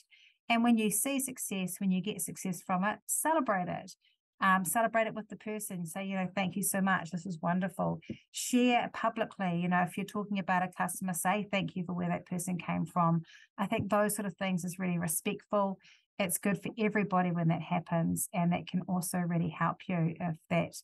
And 0.48 0.62
when 0.62 0.78
you 0.78 0.90
see 0.90 1.18
success, 1.18 1.76
when 1.78 1.90
you 1.90 2.00
get 2.00 2.20
success 2.20 2.62
from 2.64 2.84
it, 2.84 2.98
celebrate 3.06 3.68
it. 3.68 3.92
Um, 4.40 4.66
celebrate 4.66 5.06
it 5.06 5.14
with 5.14 5.28
the 5.28 5.36
person. 5.36 5.86
Say 5.86 6.06
you 6.06 6.16
know 6.16 6.28
thank 6.34 6.56
you 6.56 6.62
so 6.62 6.82
much. 6.82 7.10
This 7.10 7.24
is 7.24 7.38
wonderful. 7.40 8.00
Share 8.32 8.90
publicly. 8.92 9.60
You 9.62 9.68
know 9.68 9.80
if 9.80 9.96
you're 9.96 10.04
talking 10.04 10.38
about 10.38 10.62
a 10.62 10.68
customer 10.76 11.14
say 11.14 11.48
thank 11.50 11.74
you 11.74 11.84
for 11.84 11.94
where 11.94 12.10
that 12.10 12.26
person 12.26 12.58
came 12.58 12.84
from. 12.84 13.22
I 13.56 13.66
think 13.66 13.88
those 13.88 14.14
sort 14.14 14.26
of 14.26 14.36
things 14.36 14.62
is 14.62 14.78
really 14.78 14.98
respectful. 14.98 15.78
It's 16.18 16.36
good 16.36 16.62
for 16.62 16.70
everybody 16.78 17.30
when 17.30 17.48
that 17.48 17.62
happens 17.62 18.28
and 18.34 18.52
that 18.52 18.66
can 18.66 18.82
also 18.82 19.18
really 19.18 19.48
help 19.48 19.78
you 19.88 20.14
if 20.20 20.36
that 20.50 20.74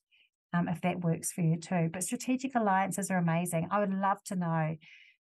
um, 0.55 0.69
if 0.69 0.81
that 0.81 1.01
works 1.01 1.31
for 1.33 1.43
you 1.43 1.59
too. 1.59 1.91
But 1.93 2.05
strategic 2.05 2.55
alliances 2.55 3.11
are 3.11 3.19
amazing. 3.19 3.69
I 3.71 3.81
would 3.81 3.93
love 3.93 4.23
to 4.25 4.37
know 4.37 4.77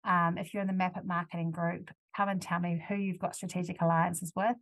um, 0.04 0.36
if 0.38 0.52
you're 0.52 0.62
in 0.62 0.68
the 0.68 0.72
map 0.72 0.96
it 0.96 1.04
marketing 1.04 1.50
group 1.50 1.90
come 2.16 2.28
and 2.28 2.42
tell 2.42 2.60
me 2.60 2.82
who 2.88 2.94
you've 2.94 3.18
got 3.18 3.36
strategic 3.36 3.80
alliances 3.80 4.32
with 4.34 4.56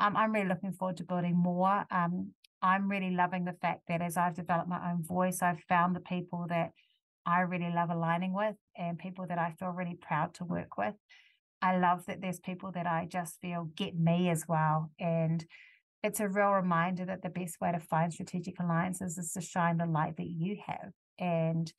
um, 0.00 0.16
I'm 0.16 0.32
really 0.32 0.48
looking 0.48 0.72
forward 0.72 0.96
to 0.98 1.04
building 1.04 1.36
more. 1.36 1.84
Um, 1.90 2.32
I'm 2.60 2.90
really 2.90 3.10
loving 3.10 3.44
the 3.44 3.56
fact 3.60 3.82
that 3.88 4.02
as 4.02 4.16
I've 4.16 4.34
developed 4.34 4.68
my 4.68 4.90
own 4.90 5.02
voice, 5.02 5.42
I've 5.42 5.62
found 5.68 5.94
the 5.94 6.00
people 6.00 6.46
that 6.48 6.70
I 7.26 7.40
really 7.40 7.72
love 7.74 7.90
aligning 7.90 8.32
with 8.32 8.56
and 8.76 8.98
people 8.98 9.26
that 9.28 9.38
I 9.38 9.54
feel 9.58 9.68
really 9.68 9.98
proud 10.00 10.34
to 10.34 10.44
work 10.44 10.76
with. 10.76 10.94
I 11.60 11.78
love 11.78 12.06
that 12.06 12.20
there's 12.20 12.40
people 12.40 12.72
that 12.72 12.86
I 12.86 13.06
just 13.08 13.40
feel 13.40 13.68
get 13.76 13.96
me 13.96 14.28
as 14.28 14.44
well. 14.48 14.90
And 14.98 15.44
it's 16.02 16.20
a 16.20 16.28
real 16.28 16.50
reminder 16.50 17.04
that 17.04 17.22
the 17.22 17.28
best 17.28 17.60
way 17.60 17.70
to 17.70 17.78
find 17.78 18.12
strategic 18.12 18.58
alliances 18.58 19.18
is 19.18 19.32
to 19.32 19.40
shine 19.40 19.76
the 19.76 19.86
light 19.86 20.16
that 20.16 20.28
you 20.28 20.56
have. 20.66 20.90
And 21.18 21.72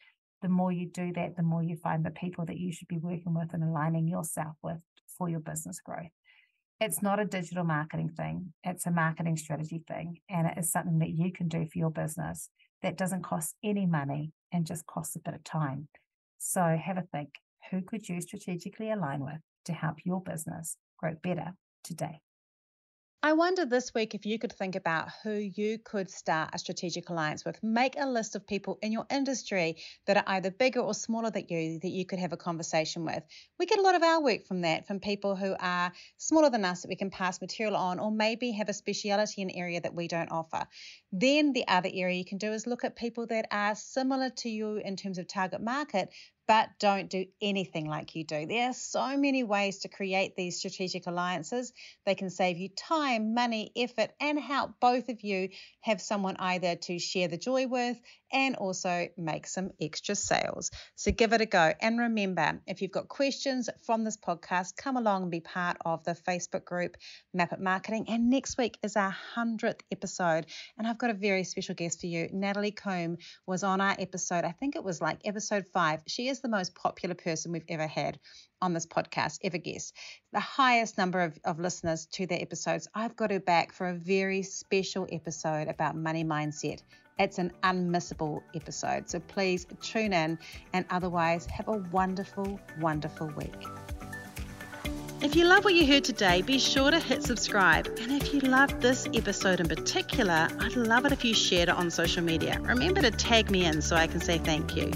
the 0.43 0.49
more 0.49 0.71
you 0.71 0.87
do 0.87 1.11
that, 1.13 1.35
the 1.35 1.41
more 1.41 1.63
you 1.63 1.75
find 1.75 2.05
the 2.05 2.11
people 2.11 2.45
that 2.45 2.59
you 2.59 2.71
should 2.71 2.87
be 2.87 2.99
working 2.99 3.33
with 3.33 3.53
and 3.53 3.63
aligning 3.63 4.07
yourself 4.07 4.55
with 4.61 4.77
for 5.17 5.27
your 5.27 5.39
business 5.39 5.79
growth 5.83 6.11
it's 6.83 7.01
not 7.01 7.19
a 7.19 7.25
digital 7.25 7.63
marketing 7.63 8.09
thing, 8.09 8.53
it's 8.63 8.85
a 8.85 8.91
marketing 8.91 9.37
strategy 9.37 9.81
thing. 9.87 10.17
And 10.29 10.47
it 10.47 10.57
is 10.57 10.71
something 10.71 10.99
that 10.99 11.11
you 11.11 11.31
can 11.31 11.47
do 11.47 11.65
for 11.65 11.77
your 11.77 11.89
business 11.89 12.49
that 12.81 12.97
doesn't 12.97 13.23
cost 13.23 13.55
any 13.63 13.85
money 13.85 14.33
and 14.51 14.65
just 14.65 14.85
costs 14.85 15.15
a 15.15 15.19
bit 15.19 15.33
of 15.33 15.43
time. 15.43 15.87
So 16.39 16.61
have 16.61 16.97
a 16.97 17.03
think 17.13 17.29
who 17.71 17.81
could 17.81 18.09
you 18.09 18.19
strategically 18.19 18.91
align 18.91 19.23
with 19.23 19.39
to 19.65 19.73
help 19.73 19.97
your 20.03 20.21
business 20.21 20.75
grow 20.97 21.13
better 21.23 21.53
today? 21.83 22.19
I 23.25 23.31
wonder 23.31 23.65
this 23.65 23.93
week 23.93 24.15
if 24.15 24.25
you 24.25 24.37
could 24.37 24.51
think 24.51 24.75
about 24.75 25.07
who 25.23 25.31
you 25.31 25.77
could 25.77 26.11
start 26.11 26.49
a 26.51 26.59
strategic 26.59 27.09
alliance 27.09 27.45
with. 27.45 27.57
Make 27.63 27.95
a 27.97 28.05
list 28.05 28.35
of 28.35 28.45
people 28.45 28.79
in 28.81 28.91
your 28.91 29.05
industry 29.09 29.77
that 30.07 30.17
are 30.17 30.25
either 30.27 30.51
bigger 30.51 30.81
or 30.81 30.93
smaller 30.93 31.31
than 31.31 31.45
you 31.47 31.79
that 31.79 31.89
you 31.89 32.05
could 32.05 32.19
have 32.19 32.33
a 32.33 32.37
conversation 32.37 33.05
with. 33.05 33.23
We 33.57 33.65
get 33.65 33.79
a 33.79 33.81
lot 33.81 33.95
of 33.95 34.03
our 34.03 34.21
work 34.21 34.45
from 34.45 34.59
that, 34.63 34.87
from 34.87 34.99
people 34.99 35.37
who 35.37 35.55
are 35.57 35.93
smaller 36.17 36.49
than 36.49 36.65
us 36.65 36.81
that 36.81 36.89
we 36.89 36.97
can 36.97 37.11
pass 37.11 37.39
material 37.39 37.77
on, 37.77 37.97
or 37.97 38.11
maybe 38.11 38.51
have 38.51 38.67
a 38.67 38.73
speciality 38.73 39.41
in 39.41 39.49
an 39.51 39.55
area 39.55 39.79
that 39.79 39.95
we 39.95 40.09
don't 40.09 40.29
offer. 40.29 40.67
Then 41.13 41.53
the 41.53 41.65
other 41.69 41.89
area 41.93 42.17
you 42.17 42.25
can 42.25 42.39
do 42.39 42.51
is 42.51 42.67
look 42.67 42.83
at 42.83 42.97
people 42.97 43.25
that 43.27 43.45
are 43.51 43.75
similar 43.75 44.31
to 44.39 44.49
you 44.49 44.81
in 44.83 44.97
terms 44.97 45.17
of 45.17 45.29
target 45.29 45.61
market, 45.61 46.09
but 46.47 46.69
don't 46.79 47.09
do 47.09 47.25
anything 47.41 47.87
like 47.87 48.15
you 48.15 48.23
do. 48.23 48.45
There 48.45 48.69
are 48.69 48.73
so 48.73 49.17
many 49.17 49.43
ways 49.43 49.79
to 49.79 49.87
create 49.87 50.35
these 50.35 50.57
strategic 50.57 51.07
alliances. 51.07 51.71
They 52.05 52.15
can 52.15 52.29
save 52.29 52.57
you 52.57 52.69
time, 52.69 53.33
money, 53.33 53.71
effort, 53.75 54.11
and 54.19 54.39
help 54.39 54.79
both 54.79 55.09
of 55.09 55.21
you 55.21 55.49
have 55.81 56.01
someone 56.01 56.35
either 56.39 56.75
to 56.75 56.99
share 56.99 57.27
the 57.27 57.37
joy 57.37 57.67
with 57.67 57.99
and 58.33 58.55
also 58.55 59.07
make 59.15 59.47
some 59.47 59.69
extra 59.79 60.15
sales. 60.15 60.71
So 60.95 61.11
give 61.11 61.31
it 61.33 61.41
a 61.41 61.45
go. 61.45 61.73
And 61.79 61.99
remember, 61.99 62.59
if 62.67 62.81
you've 62.81 62.91
got 62.91 63.07
questions 63.07 63.69
from 63.85 64.03
this 64.03 64.17
podcast, 64.17 64.75
come 64.75 64.97
along 64.97 65.23
and 65.23 65.31
be 65.31 65.39
part 65.39 65.77
of 65.85 66.03
the 66.03 66.15
Facebook 66.27 66.65
group 66.65 66.97
Map 67.33 67.53
It 67.53 67.61
Marketing. 67.61 68.05
And 68.09 68.29
next 68.29 68.57
week 68.57 68.77
is 68.83 68.95
our 68.95 69.15
100th 69.35 69.81
episode. 69.91 70.47
And 70.77 70.87
I've 70.87 70.97
got 70.97 71.11
a 71.11 71.13
very 71.13 71.43
special 71.43 71.75
guest 71.75 72.01
for 72.01 72.07
you. 72.07 72.27
Natalie 72.33 72.71
Combe 72.71 73.17
was 73.45 73.63
on 73.63 73.79
our 73.79 73.95
episode, 73.99 74.43
I 74.43 74.51
think 74.51 74.75
it 74.75 74.83
was 74.83 74.99
like 74.99 75.19
episode 75.25 75.65
five. 75.71 76.01
She 76.07 76.27
is 76.27 76.41
the 76.41 76.49
most 76.49 76.73
popular 76.75 77.15
person 77.15 77.51
we've 77.51 77.63
ever 77.69 77.87
had 77.87 78.19
on 78.61 78.73
this 78.73 78.85
podcast, 78.85 79.39
ever 79.43 79.57
guest. 79.57 79.93
The 80.31 80.39
highest 80.39 80.97
number 80.97 81.21
of, 81.21 81.37
of 81.43 81.59
listeners 81.59 82.07
to 82.13 82.25
their 82.25 82.41
episodes. 82.41 82.87
I've 82.95 83.15
got 83.15 83.31
her 83.31 83.39
back 83.39 83.73
for 83.73 83.87
a 83.87 83.93
very 83.93 84.41
special 84.41 85.05
episode 85.11 85.67
about 85.67 85.95
money 85.95 86.23
mindset. 86.23 86.81
It's 87.19 87.37
an 87.37 87.51
unmissable 87.63 88.41
episode. 88.55 89.09
So 89.09 89.19
please 89.19 89.65
tune 89.81 90.13
in 90.13 90.39
and 90.73 90.85
otherwise 90.89 91.45
have 91.45 91.67
a 91.67 91.77
wonderful, 91.91 92.59
wonderful 92.79 93.27
week. 93.37 93.53
If 95.21 95.37
you 95.37 95.45
love 95.45 95.63
what 95.63 95.73
you 95.73 95.85
heard 95.87 96.03
today, 96.03 96.41
be 96.41 96.59
sure 96.59 96.91
to 96.91 96.99
hit 96.99 97.23
subscribe. 97.23 97.87
And 98.01 98.11
if 98.11 98.33
you 98.33 98.41
loved 98.41 98.81
this 98.81 99.07
episode 99.13 99.61
in 99.61 99.67
particular, 99.69 100.49
I'd 100.59 100.75
love 100.75 101.05
it 101.05 101.11
if 101.13 101.23
you 101.23 101.33
shared 101.33 101.69
it 101.69 101.75
on 101.75 101.89
social 101.89 102.23
media. 102.23 102.59
Remember 102.61 103.01
to 103.01 103.11
tag 103.11 103.49
me 103.49 103.65
in 103.65 103.81
so 103.81 103.95
I 103.95 104.07
can 104.07 104.19
say 104.19 104.37
thank 104.39 104.75
you. 104.75 104.91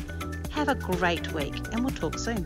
Have 0.52 0.68
a 0.68 0.76
great 0.76 1.32
week, 1.34 1.56
and 1.72 1.80
we'll 1.80 1.96
talk 1.96 2.18
soon. 2.20 2.46